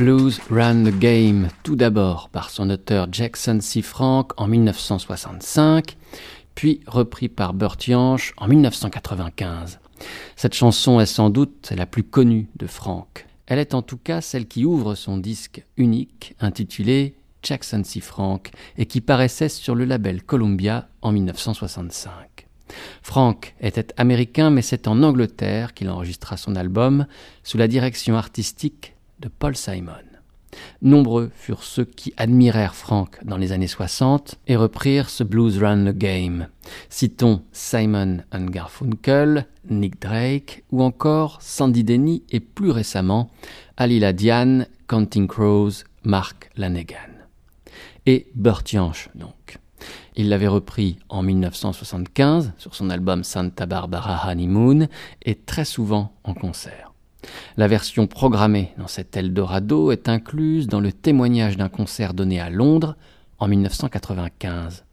Blues 0.00 0.40
Ran 0.50 0.84
the 0.84 0.98
Game, 0.98 1.48
tout 1.62 1.76
d'abord 1.76 2.30
par 2.30 2.48
son 2.48 2.70
auteur 2.70 3.08
Jackson 3.12 3.58
C. 3.60 3.82
Frank 3.82 4.32
en 4.38 4.48
1965, 4.48 5.98
puis 6.54 6.80
repris 6.86 7.28
par 7.28 7.52
Burt 7.52 7.78
Jansch 7.78 8.32
en 8.38 8.48
1995. 8.48 9.78
Cette 10.36 10.54
chanson 10.54 11.00
est 11.00 11.04
sans 11.06 11.28
doute 11.28 11.70
la 11.76 11.84
plus 11.84 12.02
connue 12.02 12.48
de 12.56 12.66
Frank. 12.66 13.26
Elle 13.46 13.58
est 13.58 13.74
en 13.74 13.82
tout 13.82 13.98
cas 13.98 14.22
celle 14.22 14.46
qui 14.46 14.64
ouvre 14.64 14.94
son 14.94 15.18
disque 15.18 15.66
unique 15.76 16.34
intitulé 16.40 17.14
Jackson 17.42 17.82
C. 17.84 18.00
Frank 18.00 18.52
et 18.78 18.86
qui 18.86 19.02
paraissait 19.02 19.50
sur 19.50 19.74
le 19.74 19.84
label 19.84 20.22
Columbia 20.22 20.88
en 21.02 21.12
1965. 21.12 22.46
Frank 23.02 23.54
était 23.60 23.92
américain, 23.98 24.48
mais 24.48 24.62
c'est 24.62 24.88
en 24.88 25.02
Angleterre 25.02 25.74
qu'il 25.74 25.90
enregistra 25.90 26.38
son 26.38 26.56
album 26.56 27.04
sous 27.42 27.58
la 27.58 27.68
direction 27.68 28.16
artistique 28.16 28.94
de 29.20 29.28
Paul 29.28 29.56
Simon. 29.56 29.92
Nombreux 30.82 31.30
furent 31.34 31.62
ceux 31.62 31.84
qui 31.84 32.12
admirèrent 32.16 32.74
Frank 32.74 33.18
dans 33.24 33.36
les 33.36 33.52
années 33.52 33.68
60 33.68 34.36
et 34.46 34.56
reprirent 34.56 35.10
ce 35.10 35.22
Blues 35.22 35.58
Run 35.58 35.84
the 35.84 35.96
Game. 35.96 36.48
Citons 36.88 37.42
Simon 37.52 38.18
and 38.32 38.46
Garfunkel, 38.46 39.46
Nick 39.68 40.00
Drake 40.00 40.64
ou 40.72 40.82
encore 40.82 41.38
Sandy 41.40 41.84
Denny 41.84 42.24
et 42.30 42.40
plus 42.40 42.70
récemment 42.70 43.30
Alila 43.76 44.12
Diane, 44.12 44.66
Counting 44.88 45.28
Crows, 45.28 45.84
Mark 46.02 46.50
Lanegan. 46.56 47.26
Et 48.06 48.26
Burt 48.34 48.66
Jansch 48.66 49.08
donc. 49.14 49.58
Il 50.16 50.28
l'avait 50.28 50.48
repris 50.48 50.98
en 51.08 51.22
1975 51.22 52.52
sur 52.58 52.74
son 52.74 52.90
album 52.90 53.24
Santa 53.24 53.66
Barbara 53.66 54.28
Honeymoon 54.28 54.88
et 55.22 55.34
très 55.34 55.64
souvent 55.64 56.12
en 56.24 56.34
concert. 56.34 56.89
La 57.56 57.68
version 57.68 58.06
programmée 58.06 58.72
dans 58.78 58.86
cet 58.86 59.16
Eldorado 59.16 59.90
est 59.90 60.08
incluse 60.08 60.66
dans 60.66 60.80
le 60.80 60.92
témoignage 60.92 61.56
d'un 61.56 61.68
concert 61.68 62.14
donné 62.14 62.40
à 62.40 62.50
Londres 62.50 62.96
en 63.38 63.48
1995. 63.48 64.84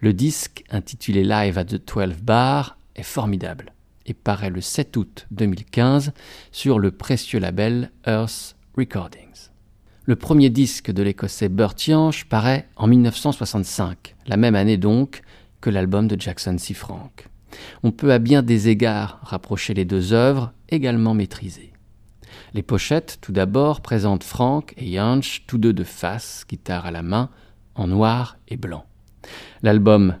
Le 0.00 0.12
disque, 0.12 0.64
intitulé 0.70 1.24
Live 1.24 1.58
at 1.58 1.64
the 1.64 1.82
12 1.86 2.22
Bar, 2.22 2.78
est 2.96 3.02
formidable 3.02 3.72
et 4.06 4.14
paraît 4.14 4.50
le 4.50 4.60
7 4.60 4.96
août 4.96 5.26
2015 5.30 6.12
sur 6.52 6.78
le 6.78 6.90
précieux 6.90 7.40
label 7.40 7.90
Earth 8.06 8.56
Recordings. 8.76 9.50
Le 10.04 10.16
premier 10.16 10.50
disque 10.50 10.90
de 10.90 11.02
l'écossais 11.02 11.48
Burt 11.48 11.80
Jansch 11.80 12.26
paraît 12.26 12.68
en 12.76 12.86
1965, 12.86 14.14
la 14.26 14.36
même 14.36 14.54
année 14.54 14.76
donc 14.76 15.22
que 15.62 15.70
l'album 15.70 16.08
de 16.08 16.20
Jackson 16.20 16.56
C. 16.58 16.74
Frank. 16.74 17.26
On 17.82 17.90
peut 17.90 18.12
à 18.12 18.18
bien 18.18 18.42
des 18.42 18.68
égards 18.68 19.20
rapprocher 19.22 19.72
les 19.72 19.84
deux 19.84 20.12
œuvres, 20.12 20.52
également 20.68 21.14
maîtrisées. 21.14 21.73
Les 22.54 22.62
pochettes, 22.62 23.18
tout 23.20 23.32
d'abord, 23.32 23.80
présentent 23.80 24.22
Frank 24.22 24.74
et 24.76 24.94
Jansch, 24.94 25.42
tous 25.48 25.58
deux 25.58 25.72
de 25.72 25.82
face, 25.82 26.44
guitare 26.48 26.86
à 26.86 26.92
la 26.92 27.02
main, 27.02 27.28
en 27.74 27.88
noir 27.88 28.36
et 28.46 28.56
blanc. 28.56 28.86
L'album, 29.62 30.14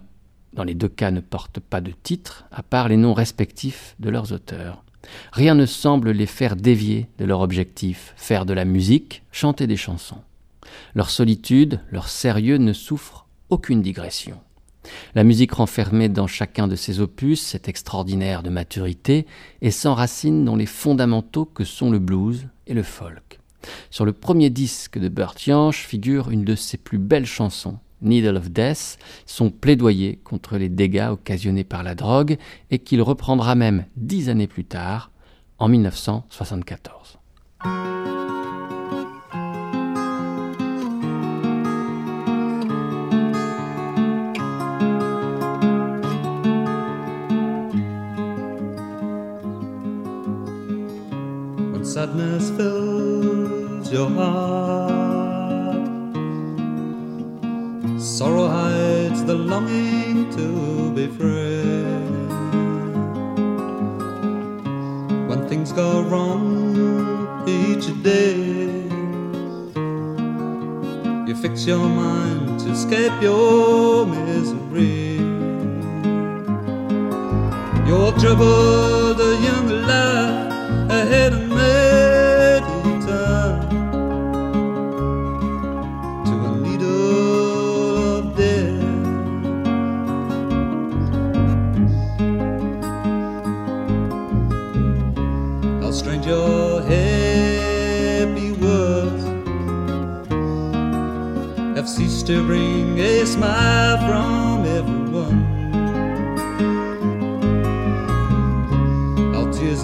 dans 0.52 0.64
les 0.64 0.74
deux 0.74 0.88
cas, 0.88 1.12
ne 1.12 1.20
porte 1.20 1.60
pas 1.60 1.80
de 1.80 1.92
titre, 1.92 2.46
à 2.50 2.64
part 2.64 2.88
les 2.88 2.96
noms 2.96 3.14
respectifs 3.14 3.94
de 4.00 4.10
leurs 4.10 4.32
auteurs. 4.32 4.82
Rien 5.32 5.54
ne 5.54 5.64
semble 5.64 6.10
les 6.10 6.26
faire 6.26 6.56
dévier 6.56 7.08
de 7.18 7.24
leur 7.24 7.40
objectif, 7.40 8.14
faire 8.16 8.46
de 8.46 8.52
la 8.52 8.64
musique, 8.64 9.22
chanter 9.30 9.68
des 9.68 9.76
chansons. 9.76 10.22
Leur 10.96 11.10
solitude, 11.10 11.80
leur 11.92 12.08
sérieux 12.08 12.56
ne 12.56 12.72
souffrent 12.72 13.28
aucune 13.48 13.80
digression. 13.80 14.40
La 15.14 15.24
musique 15.24 15.52
renfermée 15.52 16.08
dans 16.08 16.26
chacun 16.26 16.68
de 16.68 16.76
ses 16.76 17.00
opus, 17.00 17.40
cette 17.40 17.68
extraordinaire 17.68 18.42
de 18.42 18.50
maturité, 18.50 19.26
et 19.62 19.70
s'enracine 19.70 20.44
dans 20.44 20.56
les 20.56 20.66
fondamentaux 20.66 21.44
que 21.44 21.64
sont 21.64 21.90
le 21.90 21.98
blues 21.98 22.48
et 22.66 22.74
le 22.74 22.82
folk. 22.82 23.40
Sur 23.90 24.04
le 24.04 24.12
premier 24.12 24.50
disque 24.50 24.98
de 24.98 25.08
Burt 25.08 25.38
Jansch 25.38 25.86
figure 25.86 26.30
une 26.30 26.44
de 26.44 26.54
ses 26.54 26.76
plus 26.76 26.98
belles 26.98 27.26
chansons, 27.26 27.78
Needle 28.02 28.36
of 28.36 28.50
Death, 28.50 28.98
son 29.26 29.50
plaidoyer 29.50 30.20
contre 30.22 30.58
les 30.58 30.68
dégâts 30.68 31.08
occasionnés 31.10 31.64
par 31.64 31.82
la 31.82 31.94
drogue 31.94 32.36
et 32.70 32.78
qu'il 32.78 33.02
reprendra 33.02 33.54
même 33.54 33.86
dix 33.96 34.28
années 34.28 34.46
plus 34.46 34.64
tard, 34.64 35.10
en 35.58 35.68
1974. 35.68 37.18
Sadness 51.94 52.50
fills 52.56 53.92
your 53.92 54.10
heart. 54.10 55.86
Sorrow 58.00 58.48
hides 58.48 59.22
the 59.24 59.34
longing 59.36 60.28
to 60.30 60.90
be 60.96 61.06
free. 61.06 61.62
When 65.28 65.46
things 65.48 65.70
go 65.70 66.02
wrong 66.02 67.46
each 67.46 67.86
day, 68.02 68.42
you 71.28 71.34
fix 71.36 71.64
your 71.64 71.86
mind 71.88 72.58
to 72.62 72.72
escape 72.72 73.22
your 73.22 74.04
misery. 74.04 75.18
You're 77.86 78.12
troubled, 78.18 79.20
a 79.20 79.32
young 79.48 79.83
ahead 81.02 81.32
made 81.48 82.64
you 82.84 82.92
turn 83.06 83.60
to 86.26 86.34
a 86.48 86.52
needle 86.64 88.18
of 88.18 88.36
death. 88.36 88.82
How 95.82 95.90
strange 95.90 96.26
your 96.26 96.80
happy 96.82 98.50
words 98.52 99.24
have 101.76 101.88
ceased 101.88 102.26
to 102.28 102.46
bring 102.46 102.98
a 102.98 103.26
smile 103.26 103.98
from 104.06 104.43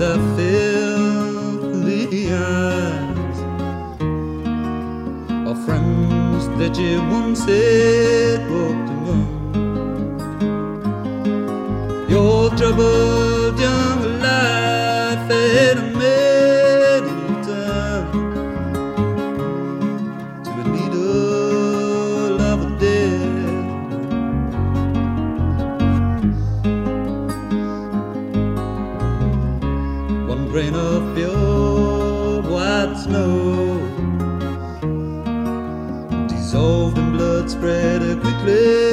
Have 0.01 0.35
filled 0.35 1.85
the 1.85 2.33
eyes 2.33 3.39
of 5.47 5.57
friends 5.67 6.49
that 6.59 6.75
you 6.79 7.03
once 7.11 7.45
had 7.45 8.41
walked 8.51 8.89
among. 8.97 9.29
Your 12.09 12.49
troubled 12.57 13.61
young 13.61 14.21
life 14.23 15.29
had 15.29 15.90
place. 38.43 38.90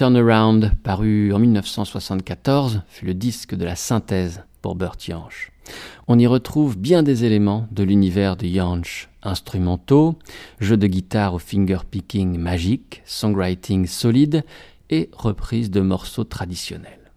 Turnaround, 0.00 0.72
paru 0.82 1.30
en 1.34 1.38
1974, 1.38 2.80
fut 2.88 3.04
le 3.04 3.12
disque 3.12 3.54
de 3.54 3.66
la 3.66 3.76
synthèse 3.76 4.42
pour 4.62 4.74
Burt 4.74 4.98
Jansch. 4.98 5.52
On 6.08 6.18
y 6.18 6.26
retrouve 6.26 6.78
bien 6.78 7.02
des 7.02 7.26
éléments 7.26 7.68
de 7.70 7.82
l'univers 7.82 8.38
de 8.38 8.46
Jansch, 8.46 9.10
instrumentaux, 9.22 10.18
jeux 10.58 10.78
de 10.78 10.86
guitare 10.86 11.34
au 11.34 11.38
finger 11.38 11.80
picking 11.90 12.38
magique, 12.38 13.02
songwriting 13.04 13.86
solide 13.86 14.42
et 14.88 15.10
reprise 15.12 15.70
de 15.70 15.82
morceaux 15.82 16.24
traditionnels. 16.24 17.12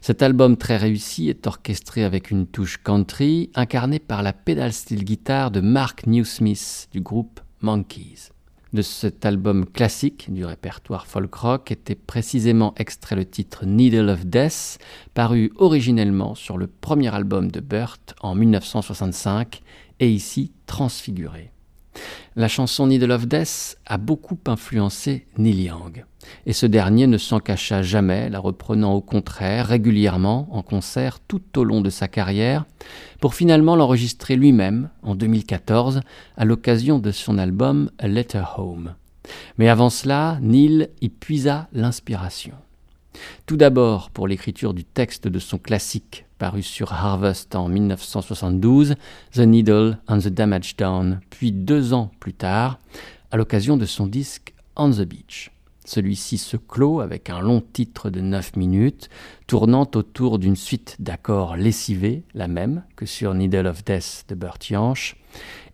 Cet 0.00 0.22
album 0.22 0.56
très 0.56 0.78
réussi 0.78 1.28
est 1.28 1.46
orchestré 1.46 2.02
avec 2.02 2.30
une 2.30 2.46
touche 2.46 2.78
country 2.82 3.50
incarnée 3.54 3.98
par 3.98 4.22
la 4.22 4.32
pedal 4.32 4.72
steel 4.72 5.04
guitare 5.04 5.50
de 5.50 5.60
Mark 5.60 6.06
Newsmith 6.06 6.88
du 6.92 7.02
groupe 7.02 7.40
Monkeys. 7.60 8.31
De 8.72 8.80
cet 8.80 9.26
album 9.26 9.66
classique 9.66 10.32
du 10.32 10.46
répertoire 10.46 11.06
folk 11.06 11.34
rock 11.34 11.70
était 11.70 11.94
précisément 11.94 12.72
extrait 12.78 13.16
le 13.16 13.26
titre 13.26 13.66
Needle 13.66 14.08
of 14.08 14.24
Death, 14.24 14.78
paru 15.12 15.52
originellement 15.56 16.34
sur 16.34 16.56
le 16.56 16.68
premier 16.68 17.14
album 17.14 17.50
de 17.50 17.60
Burt 17.60 18.14
en 18.22 18.34
1965 18.34 19.60
et 20.00 20.08
ici 20.08 20.52
transfiguré. 20.64 21.52
La 22.36 22.48
chanson 22.48 22.86
Needle 22.86 23.12
of 23.12 23.26
Death 23.26 23.76
a 23.86 23.98
beaucoup 23.98 24.38
influencé 24.46 25.26
Neil 25.36 25.64
Young, 25.64 26.04
et 26.46 26.52
ce 26.52 26.66
dernier 26.66 27.06
ne 27.06 27.18
s'en 27.18 27.40
cacha 27.40 27.82
jamais, 27.82 28.30
la 28.30 28.38
reprenant 28.38 28.94
au 28.94 29.00
contraire 29.00 29.66
régulièrement 29.66 30.48
en 30.50 30.62
concert 30.62 31.20
tout 31.20 31.58
au 31.58 31.64
long 31.64 31.80
de 31.80 31.90
sa 31.90 32.08
carrière, 32.08 32.64
pour 33.20 33.34
finalement 33.34 33.76
l'enregistrer 33.76 34.36
lui-même 34.36 34.88
en 35.02 35.14
2014 35.14 36.00
à 36.36 36.44
l'occasion 36.44 36.98
de 36.98 37.10
son 37.10 37.38
album 37.38 37.90
A 37.98 38.08
Letter 38.08 38.44
Home. 38.56 38.94
Mais 39.58 39.68
avant 39.68 39.90
cela, 39.90 40.38
Neil 40.40 40.88
y 41.00 41.08
puisa 41.08 41.68
l'inspiration. 41.72 42.54
Tout 43.46 43.56
d'abord 43.56 44.10
pour 44.10 44.28
l'écriture 44.28 44.74
du 44.74 44.84
texte 44.84 45.28
de 45.28 45.38
son 45.38 45.58
classique 45.58 46.26
paru 46.38 46.62
sur 46.62 46.92
Harvest 46.92 47.54
en 47.54 47.68
1972, 47.68 48.96
The 49.32 49.38
Needle 49.38 49.98
and 50.08 50.18
the 50.18 50.28
Damage 50.28 50.76
Down, 50.76 51.20
puis 51.30 51.52
deux 51.52 51.92
ans 51.92 52.10
plus 52.18 52.34
tard, 52.34 52.78
à 53.30 53.36
l'occasion 53.36 53.76
de 53.76 53.86
son 53.86 54.06
disque 54.06 54.52
On 54.74 54.90
the 54.90 55.02
Beach. 55.02 55.52
Celui-ci 55.84 56.38
se 56.38 56.56
clôt 56.56 57.00
avec 57.00 57.28
un 57.30 57.40
long 57.40 57.60
titre 57.60 58.08
de 58.10 58.20
9 58.20 58.56
minutes, 58.56 59.08
tournant 59.46 59.88
autour 59.94 60.38
d'une 60.38 60.56
suite 60.56 60.96
d'accords 61.00 61.56
lessivés, 61.56 62.22
la 62.34 62.48
même 62.48 62.84
que 62.96 63.06
sur 63.06 63.34
Needle 63.34 63.66
of 63.66 63.84
Death 63.84 64.24
de 64.28 64.34
Burt 64.34 64.64
Jansch, 64.64 65.16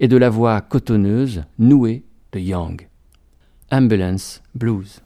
et 0.01 0.09
de 0.09 0.17
la 0.17 0.31
voix 0.31 0.61
cotonneuse, 0.61 1.45
nouée 1.59 2.05
de 2.33 2.41
Young. 2.41 2.89
Ambulance 3.71 4.43
Blues. 4.55 5.03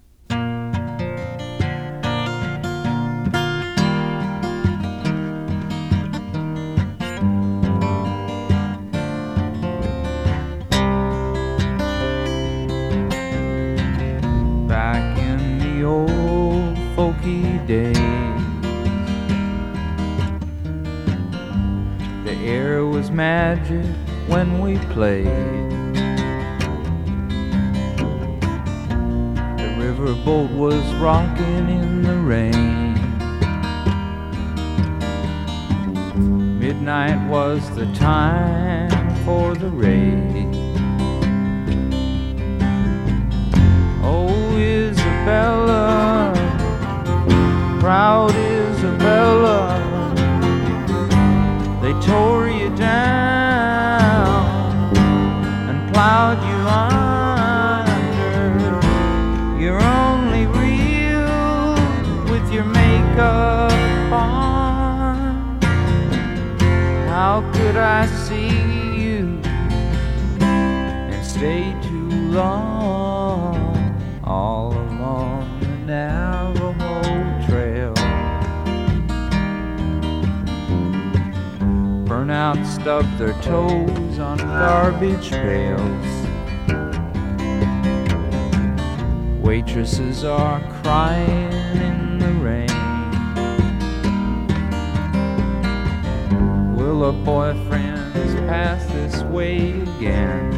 A 97.02 97.10
boyfriend's 97.10 98.34
pass 98.46 98.86
this 98.92 99.22
way 99.24 99.72
again? 99.80 100.54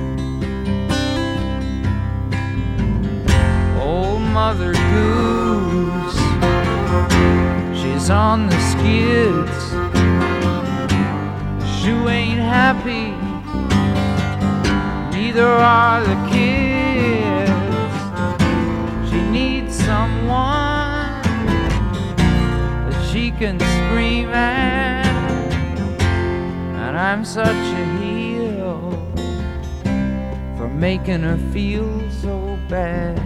Old 3.80 4.20
Mother 4.20 4.74
Goose, 4.74 6.20
she's 7.80 8.10
on 8.10 8.46
the 8.48 8.60
skids. 8.60 9.58
She 11.80 11.92
ain't 11.92 12.40
happy, 12.40 13.12
neither 15.16 15.48
are 15.48 16.02
the 16.04 16.18
kids. 16.30 17.54
She 19.10 19.20
needs 19.30 19.74
someone 19.74 21.22
that 22.90 23.08
she 23.10 23.30
can 23.30 23.56
I'm 27.04 27.22
such 27.22 27.46
a 27.48 27.84
heel 27.98 28.90
for 30.56 30.68
making 30.68 31.20
her 31.20 31.36
feel 31.52 32.10
so 32.10 32.58
bad. 32.66 33.20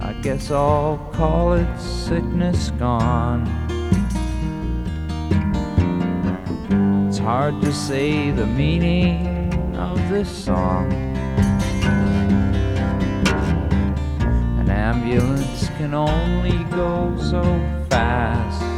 I 0.00 0.14
guess 0.22 0.50
I'll 0.50 0.96
call 1.12 1.52
it 1.52 1.78
sickness 1.78 2.70
gone. 2.78 3.46
It's 7.06 7.18
hard 7.18 7.60
to 7.60 7.70
say 7.70 8.30
the 8.30 8.46
meaning 8.46 9.76
of 9.76 9.98
this 10.08 10.30
song. 10.30 10.90
An 14.58 14.70
ambulance 14.70 15.68
can 15.76 15.92
only 15.92 16.64
go 16.70 17.14
so 17.20 17.42
fast. 17.90 18.73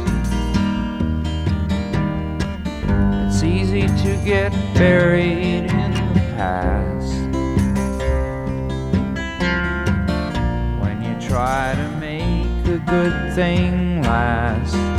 Easy 3.77 3.87
to 4.03 4.25
get 4.25 4.51
buried 4.73 5.65
in 5.65 5.91
the 5.91 6.19
past. 6.35 7.13
When 10.81 11.03
you 11.03 11.27
try 11.27 11.75
to 11.75 11.87
make 11.99 12.67
a 12.67 12.79
good 12.79 13.33
thing 13.35 14.01
last. 14.01 14.96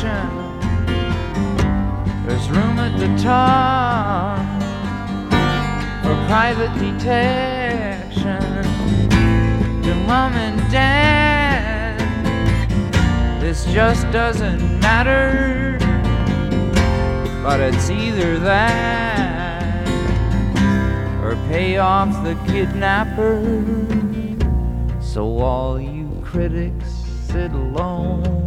Section. 0.00 0.32
There's 2.26 2.48
room 2.50 2.78
at 2.78 2.98
the 2.98 3.08
top 3.22 4.38
for 6.02 6.14
private 6.26 6.72
detection. 6.78 8.40
To 9.82 9.94
mom 10.06 10.34
and 10.34 10.58
dad, 10.72 11.98
this 13.40 13.66
just 13.66 14.10
doesn't 14.10 14.80
matter. 14.80 15.78
But 17.42 17.60
it's 17.60 17.90
either 17.90 18.38
that 18.38 19.88
or 21.22 21.36
pay 21.48 21.78
off 21.78 22.24
the 22.24 22.36
kidnapper. 22.46 23.40
So 25.02 25.38
all 25.38 25.80
you 25.80 26.08
critics 26.24 26.90
sit 27.26 27.52
alone. 27.52 28.39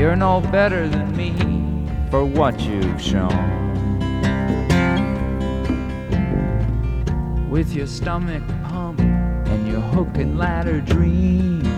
You're 0.00 0.16
no 0.16 0.40
better 0.40 0.88
than 0.88 1.14
me 1.14 1.34
for 2.10 2.24
what 2.24 2.58
you've 2.60 2.98
shown. 2.98 3.58
with 7.50 7.74
your 7.74 7.86
stomach 7.86 8.42
pump 8.64 8.98
and 9.00 9.68
your 9.68 9.82
hook 9.92 10.08
and 10.14 10.38
ladder 10.38 10.80
dreams. 10.80 11.68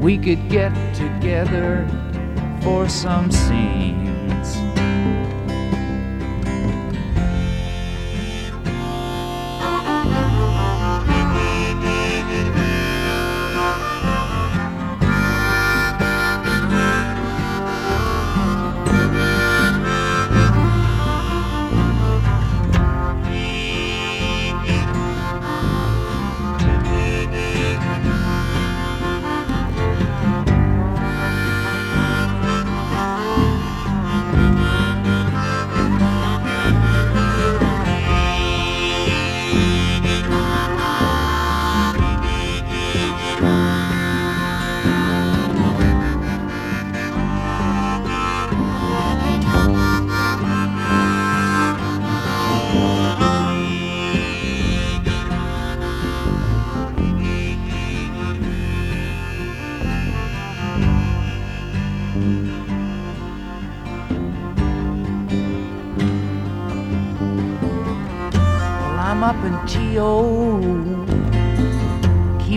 We 0.00 0.18
could 0.18 0.48
get 0.48 0.72
together 0.94 1.84
for 2.62 2.88
some 2.88 3.32
scenes. 3.32 3.95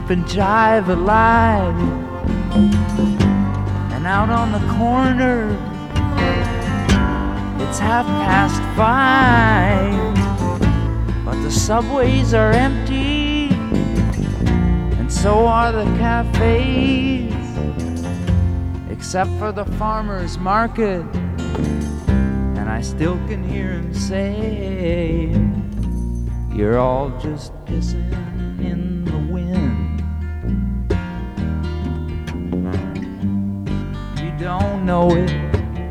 Keeping 0.10 0.24
jive 0.24 0.88
alive. 0.88 1.76
And 3.94 4.08
out 4.08 4.30
on 4.32 4.52
the 4.52 4.74
corner, 4.74 5.52
it's 7.62 7.78
half 7.78 8.08
past 8.26 8.60
five. 8.76 10.16
But 11.24 11.40
the 11.44 11.52
subways 11.52 12.34
are 12.34 12.52
empty, 12.52 13.50
and 14.98 15.14
so 15.14 15.46
are 15.46 15.72
the 15.72 15.86
cafes, 16.00 17.32
except 18.90 19.30
for 19.38 19.52
the 19.52 19.66
farmer's 19.78 20.40
market. 20.40 21.06
And 22.58 22.68
I 22.68 22.82
still 22.82 23.18
can 23.28 23.48
hear 23.48 23.74
him 23.74 23.94
say, 23.94 25.30
You're 26.52 26.80
all 26.80 27.12
just 27.20 27.54
know 34.90 35.12
it, 35.12 35.32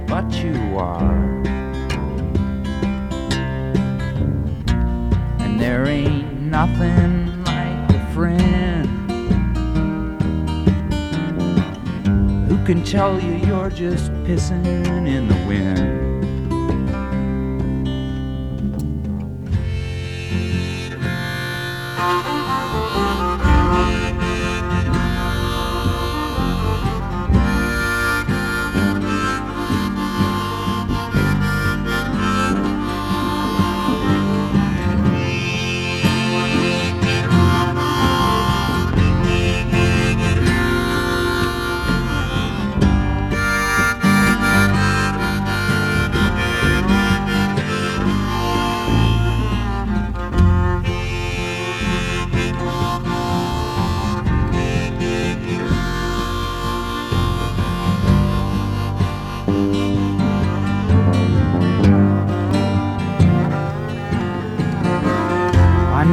but 0.09 0.29
you 0.43 0.77
are. 0.77 1.15
And 5.39 5.61
there 5.61 5.87
ain't 5.87 6.41
nothing 6.41 7.45
like 7.45 7.91
a 7.91 8.11
friend 8.13 8.89
who 12.49 12.59
can 12.67 12.83
tell 12.83 13.21
you 13.21 13.35
you're 13.47 13.71
just 13.71 14.11
pissing 14.25 15.07
in 15.07 15.29
the 15.29 15.47
wind. 15.47 16.08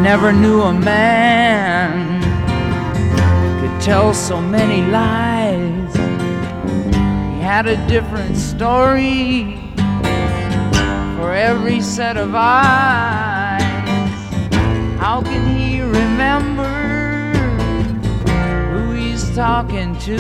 Never 0.06 0.32
knew 0.32 0.62
a 0.62 0.72
man 0.72 2.22
could 3.60 3.82
tell 3.82 4.14
so 4.14 4.40
many 4.40 4.84
lies. 4.92 5.96
He 5.96 7.42
had 7.42 7.66
a 7.66 7.76
different 7.88 8.38
story 8.38 9.58
for 11.18 11.34
every 11.34 11.82
set 11.82 12.18
of 12.18 12.36
eyes. 12.36 13.64
How 15.00 15.24
can 15.24 15.44
he 15.58 15.82
remember 15.82 16.70
who 18.74 18.92
he's 18.92 19.36
talking 19.36 19.98
to? 20.02 20.18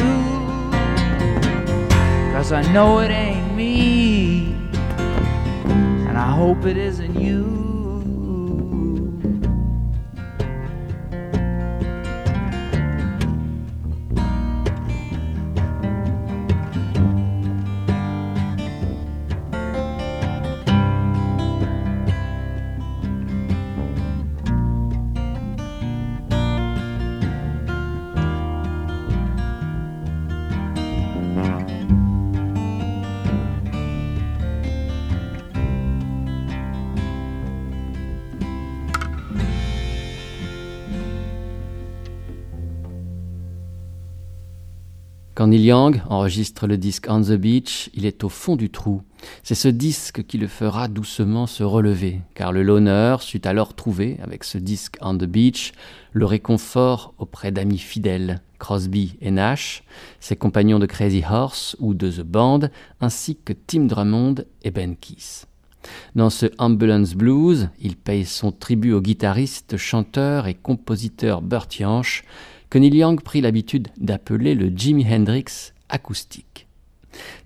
Cause 2.34 2.52
I 2.52 2.64
know 2.74 3.02
it 3.02 3.12
ain't 3.12 3.54
me, 3.54 4.56
and 6.08 6.18
I 6.18 6.32
hope 6.32 6.66
it 6.66 6.76
isn't 6.76 7.22
you. 7.22 7.65
Quand 45.36 45.48
Neil 45.48 45.66
Young 45.66 46.02
enregistre 46.10 46.66
le 46.66 46.78
disque 46.78 47.08
On 47.10 47.22
the 47.22 47.34
Beach, 47.34 47.90
il 47.94 48.06
est 48.06 48.24
au 48.24 48.30
fond 48.30 48.56
du 48.56 48.70
trou. 48.70 49.02
C'est 49.44 49.54
ce 49.54 49.68
disque 49.68 50.24
qui 50.26 50.38
le 50.38 50.48
fera 50.48 50.88
doucement 50.88 51.46
se 51.46 51.62
relever, 51.62 52.22
car 52.36 52.54
le 52.54 52.64
loner 52.64 53.18
sut 53.20 53.46
alors 53.46 53.74
trouver, 53.74 54.18
avec 54.24 54.46
ce 54.46 54.58
disque 54.58 54.96
On 55.02 55.18
the 55.18 55.26
Beach, 55.26 55.74
le 56.14 56.26
réconfort 56.26 57.14
auprès 57.18 57.52
d'amis 57.52 57.80
fidèles, 57.80 58.40
Crosby 58.60 59.18
et 59.20 59.30
Nash, 59.30 59.84
ses 60.22 60.38
compagnons 60.38 60.80
de 60.80 60.86
Crazy 60.86 61.22
Horse 61.30 61.76
ou 61.82 61.94
de 61.94 62.10
The 62.10 62.22
Band, 62.22 62.70
ainsi 63.02 63.36
que 63.36 63.52
Tim 63.52 63.88
Drummond 63.88 64.36
et 64.64 64.72
Ben 64.72 64.96
Keith. 64.96 65.48
Dans 66.16 66.30
ce 66.30 66.46
Ambulance 66.60 67.14
Blues, 67.14 67.68
il 67.82 67.98
paye 67.98 68.24
son 68.24 68.54
tribut 68.54 68.94
au 68.94 69.02
guitariste, 69.02 69.76
chanteur 69.76 70.48
et 70.48 70.54
compositeur 70.54 71.42
Burt 71.42 71.72
Jansch, 71.72 72.24
que 72.70 72.78
Neil 72.78 72.96
Young 72.96 73.22
prit 73.22 73.42
l'habitude 73.42 73.90
d'appeler 73.98 74.56
le 74.56 74.72
Jimi 74.76 75.06
Hendrix 75.06 75.74
acoustique. 75.90 76.68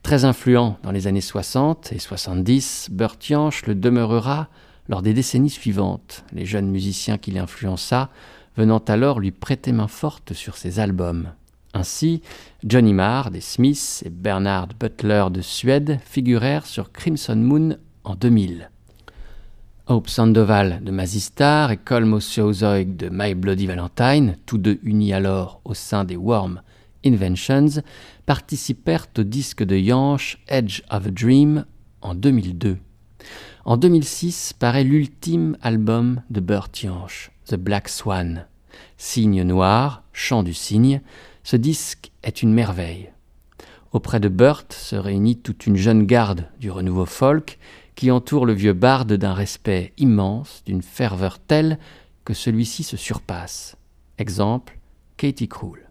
Très 0.04 0.26
influent 0.26 0.78
dans 0.84 0.92
les 0.92 1.08
années 1.08 1.22
60 1.22 1.92
et 1.92 2.00
70, 2.00 2.90
Burt 2.92 3.18
Jansch 3.22 3.66
le 3.66 3.76
demeurera 3.76 4.48
lors 4.88 5.02
des 5.02 5.14
décennies 5.14 5.50
suivantes, 5.50 6.24
les 6.34 6.46
jeunes 6.46 6.70
musiciens 6.70 7.18
qui 7.18 7.32
l'influença 7.32 8.10
venant 8.58 8.80
alors 8.80 9.20
lui 9.20 9.32
prêter 9.32 9.72
main 9.72 9.88
forte 9.88 10.34
sur 10.34 10.58
ses 10.58 10.80
albums. 10.80 11.32
Ainsi, 11.74 12.22
Johnny 12.64 12.94
Marr 12.94 13.30
des 13.30 13.42
Smiths 13.42 14.04
et 14.06 14.10
Bernard 14.10 14.70
Butler 14.80 15.26
de 15.32 15.42
Suède 15.42 16.00
figurèrent 16.04 16.66
sur 16.66 16.92
Crimson 16.92 17.36
Moon 17.36 17.78
en 18.04 18.16
2000. 18.16 18.72
Hope 19.92 20.08
Sandoval 20.08 20.84
de 20.84 20.92
Mazistar 20.92 21.72
et 21.72 21.78
Colm 21.78 22.14
O'Siozoig 22.14 22.96
de 22.96 23.10
My 23.12 23.34
Bloody 23.34 23.66
Valentine, 23.66 24.38
tous 24.46 24.60
deux 24.60 24.78
unis 24.84 25.14
alors 25.14 25.62
au 25.66 25.74
sein 25.74 26.04
des 26.04 26.16
Worm 26.16 26.62
Inventions, 27.04 27.82
participèrent 28.28 29.08
au 29.18 29.24
disque 29.24 29.64
de 29.64 29.76
Yanche 29.76 30.38
Edge 30.48 30.84
of 30.92 31.08
a 31.08 31.10
Dream 31.10 31.66
en 32.04 32.14
2002. 32.14 32.78
En 33.66 33.78
2006 33.78 34.54
paraît 34.54 34.84
l'ultime 34.84 35.58
album 35.64 36.22
de 36.30 36.40
Burt 36.40 36.70
Jansch, 36.72 37.32
The 37.48 37.56
Black 37.56 37.90
Swan. 37.90 38.46
Cygne 38.98 39.42
noir, 39.42 40.04
chant 40.14 40.44
du 40.44 40.54
cygne, 40.54 41.02
ce 41.44 41.56
disque 41.56 42.12
est 42.22 42.44
une 42.44 42.54
merveille. 42.54 43.10
Auprès 43.92 44.20
de 44.20 44.30
Burt 44.30 44.72
se 44.72 44.96
réunit 44.96 45.38
toute 45.38 45.66
une 45.66 45.78
jeune 45.78 46.06
garde 46.06 46.46
du 46.60 46.70
renouveau 46.70 47.08
folk 47.08 47.58
qui 48.00 48.12
entoure 48.12 48.46
le 48.46 48.54
vieux 48.54 48.72
barde 48.72 49.12
d'un 49.12 49.34
respect 49.34 49.92
immense, 49.98 50.64
d'une 50.66 50.82
ferveur 50.82 51.38
telle 51.38 51.78
que 52.24 52.34
celui-ci 52.34 52.84
se 52.84 52.96
surpasse. 52.96 53.76
Exemple, 54.18 54.80
Katie 55.18 55.50
Krul. 55.50 55.90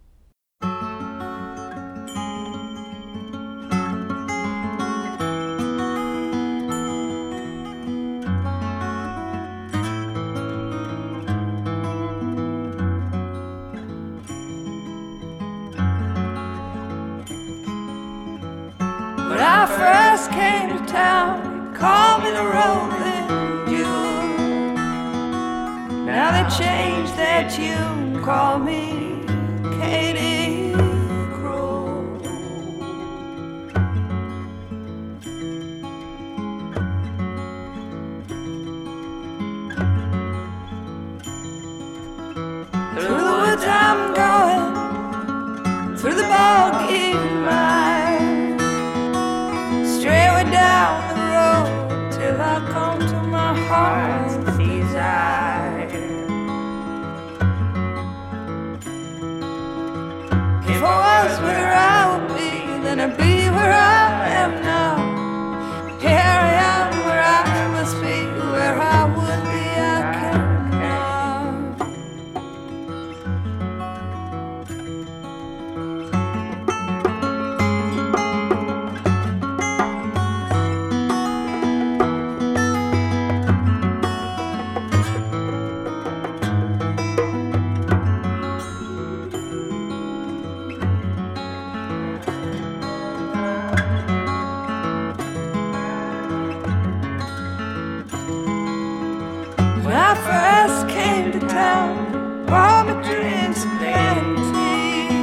When 99.89 99.97
I 99.97 100.13
first 100.29 100.87
came 100.87 101.31
to 101.31 101.39
town, 101.47 102.45
bought 102.45 102.85
me 102.85 102.93
drinks 103.01 103.63
and 103.65 103.73
plenty. 103.79 105.17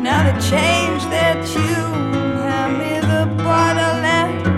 Now 0.00 0.20
they 0.24 0.32
changed 0.40 1.10
their 1.10 1.34
tune, 1.44 2.32
hand 2.48 2.78
me 2.78 3.00
the 3.00 3.26
bottle 3.44 4.02
empty. 4.22 4.48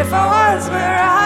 If 0.00 0.14
I 0.14 0.24
was 0.32 0.70
where 0.70 0.98
I 0.98 1.21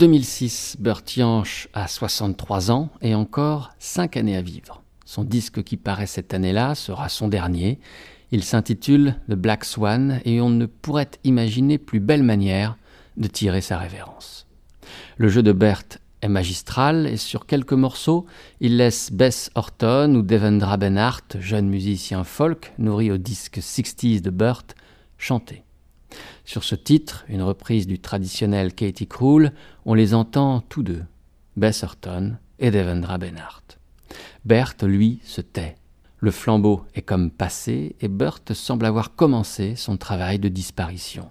2006, 0.00 0.78
Burt 0.80 1.02
Jansch 1.14 1.68
a 1.74 1.86
63 1.86 2.70
ans 2.70 2.88
et 3.02 3.14
encore 3.14 3.72
5 3.80 4.16
années 4.16 4.34
à 4.34 4.40
vivre. 4.40 4.82
Son 5.04 5.24
disque 5.24 5.62
qui 5.62 5.76
paraît 5.76 6.06
cette 6.06 6.32
année-là 6.32 6.74
sera 6.74 7.10
son 7.10 7.28
dernier. 7.28 7.78
Il 8.30 8.42
s'intitule 8.42 9.16
The 9.28 9.34
Black 9.34 9.62
Swan 9.62 10.22
et 10.24 10.40
on 10.40 10.48
ne 10.48 10.64
pourrait 10.64 11.10
imaginer 11.24 11.76
plus 11.76 12.00
belle 12.00 12.22
manière 12.22 12.78
de 13.18 13.28
tirer 13.28 13.60
sa 13.60 13.76
révérence. 13.76 14.46
Le 15.18 15.28
jeu 15.28 15.42
de 15.42 15.52
Bert 15.52 15.84
est 16.22 16.28
magistral 16.28 17.06
et 17.06 17.18
sur 17.18 17.44
quelques 17.44 17.74
morceaux, 17.74 18.24
il 18.60 18.78
laisse 18.78 19.12
Bess 19.12 19.50
Horton 19.54 20.14
ou 20.14 20.22
Devendra 20.22 20.78
Benhart, 20.78 21.26
jeune 21.38 21.68
musicien 21.68 22.24
folk 22.24 22.72
nourri 22.78 23.10
au 23.10 23.18
disque 23.18 23.58
60s 23.58 24.22
de 24.22 24.30
Burt, 24.30 24.74
chanter. 25.18 25.62
Sur 26.50 26.64
ce 26.64 26.74
titre, 26.74 27.24
une 27.28 27.42
reprise 27.42 27.86
du 27.86 28.00
traditionnel 28.00 28.74
Katie 28.74 29.06
Krul, 29.06 29.52
on 29.86 29.94
les 29.94 30.14
entend 30.14 30.62
tous 30.62 30.82
deux, 30.82 31.04
Bess 31.56 31.84
Horton 31.84 32.38
et 32.58 32.72
Devendra 32.72 33.18
Benhart. 33.18 33.62
Bert, 34.44 34.74
lui, 34.82 35.20
se 35.22 35.42
tait. 35.42 35.76
Le 36.18 36.32
flambeau 36.32 36.84
est 36.96 37.02
comme 37.02 37.30
passé 37.30 37.94
et 38.00 38.08
Burt 38.08 38.52
semble 38.52 38.86
avoir 38.86 39.14
commencé 39.14 39.76
son 39.76 39.96
travail 39.96 40.40
de 40.40 40.48
disparition. 40.48 41.30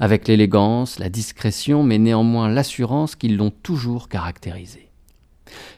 Avec 0.00 0.26
l'élégance, 0.26 0.98
la 0.98 1.10
discrétion, 1.10 1.84
mais 1.84 1.98
néanmoins 1.98 2.48
l'assurance 2.48 3.14
qui 3.14 3.28
l'ont 3.28 3.52
toujours 3.52 4.08
caractérisé. 4.08 4.87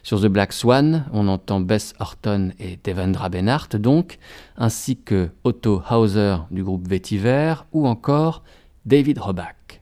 Sur 0.03 0.21
The 0.21 0.27
Black 0.27 0.53
Swan, 0.53 1.05
on 1.13 1.27
entend 1.27 1.59
Bess 1.59 1.93
Horton 1.99 2.51
et 2.59 2.79
Devendra 2.83 3.29
Benhart 3.29 3.69
donc, 3.75 4.17
ainsi 4.57 4.97
que 4.97 5.29
Otto 5.43 5.81
Hauser 5.89 6.37
du 6.51 6.63
groupe 6.63 6.87
Vetiver 6.87 7.55
ou 7.71 7.87
encore 7.87 8.43
David 8.85 9.19
Roback. 9.19 9.81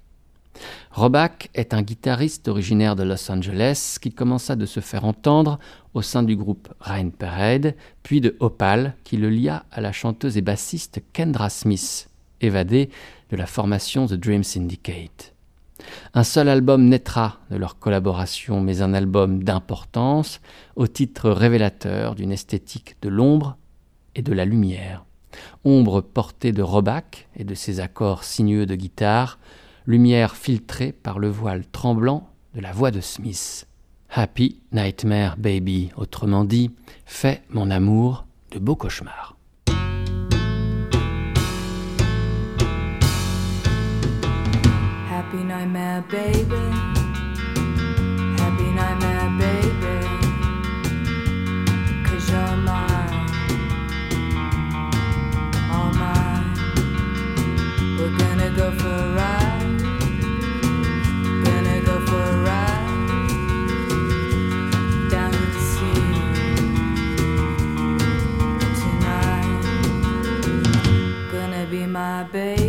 Roback 0.91 1.49
est 1.53 1.73
un 1.73 1.81
guitariste 1.81 2.47
originaire 2.47 2.95
de 2.95 3.03
Los 3.03 3.31
Angeles 3.31 3.97
qui 4.01 4.11
commença 4.11 4.55
de 4.55 4.65
se 4.65 4.79
faire 4.79 5.05
entendre 5.05 5.59
au 5.93 6.01
sein 6.01 6.23
du 6.23 6.35
groupe 6.35 6.67
Rain 6.79 7.09
Parade, 7.09 7.75
puis 8.03 8.21
de 8.21 8.35
Opal 8.39 8.95
qui 9.03 9.17
le 9.17 9.29
lia 9.29 9.65
à 9.71 9.81
la 9.81 9.91
chanteuse 9.91 10.37
et 10.37 10.41
bassiste 10.41 11.01
Kendra 11.13 11.49
Smith, 11.49 12.09
évadée 12.41 12.89
de 13.29 13.37
la 13.37 13.45
formation 13.45 14.07
The 14.07 14.13
Dream 14.13 14.43
Syndicate. 14.43 15.33
Un 16.13 16.23
seul 16.23 16.49
album 16.49 16.85
naîtra 16.85 17.39
de 17.49 17.57
leur 17.57 17.79
collaboration, 17.79 18.61
mais 18.61 18.81
un 18.81 18.93
album 18.93 19.43
d'importance, 19.43 20.41
au 20.75 20.87
titre 20.87 21.29
révélateur 21.29 22.15
d'une 22.15 22.31
esthétique 22.31 22.95
de 23.01 23.09
l'ombre 23.09 23.57
et 24.15 24.21
de 24.21 24.33
la 24.33 24.45
lumière. 24.45 25.05
Ombre 25.63 26.01
portée 26.01 26.51
de 26.51 26.61
Roback 26.61 27.27
et 27.35 27.43
de 27.43 27.55
ses 27.55 27.79
accords 27.79 28.23
sinueux 28.23 28.65
de 28.65 28.75
guitare, 28.75 29.39
lumière 29.85 30.35
filtrée 30.35 30.91
par 30.91 31.19
le 31.19 31.29
voile 31.29 31.65
tremblant 31.65 32.29
de 32.55 32.61
la 32.61 32.71
voix 32.71 32.91
de 32.91 33.01
Smith. 33.01 33.67
Happy 34.11 34.61
Nightmare 34.71 35.37
Baby, 35.37 35.91
autrement 35.95 36.43
dit, 36.43 36.71
fais 37.05 37.43
mon 37.49 37.69
amour 37.69 38.25
de 38.51 38.59
beaux 38.59 38.75
cauchemars. 38.75 39.38
Nightmare, 45.69 46.03
baby. 46.09 46.65
Happy 48.37 48.71
nightmare, 48.71 49.29
baby. 49.37 49.97
Cause 52.05 52.29
you're 52.29 52.55
mine. 52.57 53.29
All 55.71 55.91
mine. 55.93 56.53
We're 57.99 58.17
gonna 58.17 58.49
go 58.55 58.71
for 58.71 58.87
a 58.87 59.13
ride. 59.13 59.79
Gonna 61.45 61.81
go 61.81 61.95
for 62.07 62.23
a 62.23 62.43
ride. 62.49 62.87
Down 65.11 65.31
to 65.31 65.45
the 65.55 65.61
sea. 65.71 66.03
Tonight. 68.81 69.63
Gonna 71.31 71.63
be 71.69 71.85
my 71.85 72.23
baby. 72.23 72.68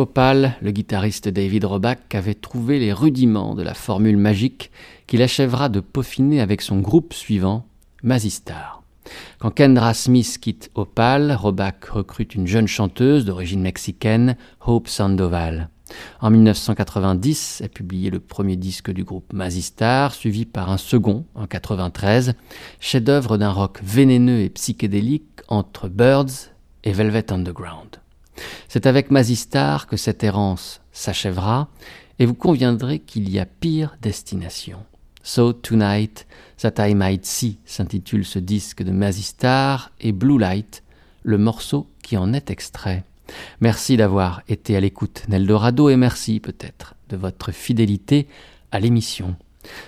Opal, 0.00 0.56
le 0.62 0.70
guitariste 0.70 1.28
David 1.28 1.66
Roback 1.66 2.14
avait 2.14 2.32
trouvé 2.32 2.78
les 2.78 2.90
rudiments 2.90 3.54
de 3.54 3.62
la 3.62 3.74
formule 3.74 4.16
magique 4.16 4.70
qu'il 5.06 5.20
achèvera 5.20 5.68
de 5.68 5.80
peaufiner 5.80 6.40
avec 6.40 6.62
son 6.62 6.80
groupe 6.80 7.12
suivant, 7.12 7.66
Mazistar. 8.02 8.82
Quand 9.40 9.50
Kendra 9.50 9.92
Smith 9.92 10.38
quitte 10.40 10.70
Opal, 10.74 11.32
Roback 11.32 11.84
recrute 11.84 12.34
une 12.34 12.46
jeune 12.46 12.66
chanteuse 12.66 13.26
d'origine 13.26 13.60
mexicaine, 13.60 14.38
Hope 14.64 14.88
Sandoval. 14.88 15.68
En 16.22 16.30
1990 16.30 17.60
est 17.60 17.68
publié 17.68 18.08
le 18.08 18.20
premier 18.20 18.56
disque 18.56 18.90
du 18.90 19.04
groupe 19.04 19.34
Mazistar, 19.34 20.14
suivi 20.14 20.46
par 20.46 20.70
un 20.70 20.78
second 20.78 21.26
en 21.34 21.46
93, 21.46 22.32
chef-d'œuvre 22.80 23.36
d'un 23.36 23.52
rock 23.52 23.80
vénéneux 23.82 24.40
et 24.40 24.48
psychédélique 24.48 25.42
entre 25.48 25.90
Birds 25.90 26.54
et 26.84 26.92
Velvet 26.92 27.30
Underground. 27.30 27.99
C'est 28.68 28.86
avec 28.86 29.10
Mazistar 29.10 29.86
que 29.86 29.96
cette 29.96 30.24
errance 30.24 30.80
s'achèvera, 30.92 31.68
et 32.18 32.26
vous 32.26 32.34
conviendrez 32.34 32.98
qu'il 32.98 33.30
y 33.30 33.38
a 33.38 33.46
pire 33.46 33.96
destination. 34.02 34.78
So 35.22 35.52
Tonight, 35.52 36.26
That 36.60 36.88
I 36.88 36.94
Might 36.94 37.24
See 37.24 37.58
s'intitule 37.64 38.24
ce 38.24 38.38
disque 38.38 38.82
de 38.82 38.90
Mazistar, 38.90 39.90
et 40.00 40.12
Blue 40.12 40.38
Light, 40.38 40.82
le 41.22 41.38
morceau 41.38 41.86
qui 42.02 42.16
en 42.16 42.32
est 42.32 42.50
extrait. 42.50 43.04
Merci 43.60 43.96
d'avoir 43.96 44.42
été 44.48 44.76
à 44.76 44.80
l'écoute 44.80 45.22
d'Eldorado 45.28 45.88
et 45.88 45.96
merci 45.96 46.40
peut-être 46.40 46.94
de 47.08 47.16
votre 47.16 47.52
fidélité 47.52 48.26
à 48.72 48.80
l'émission. 48.80 49.36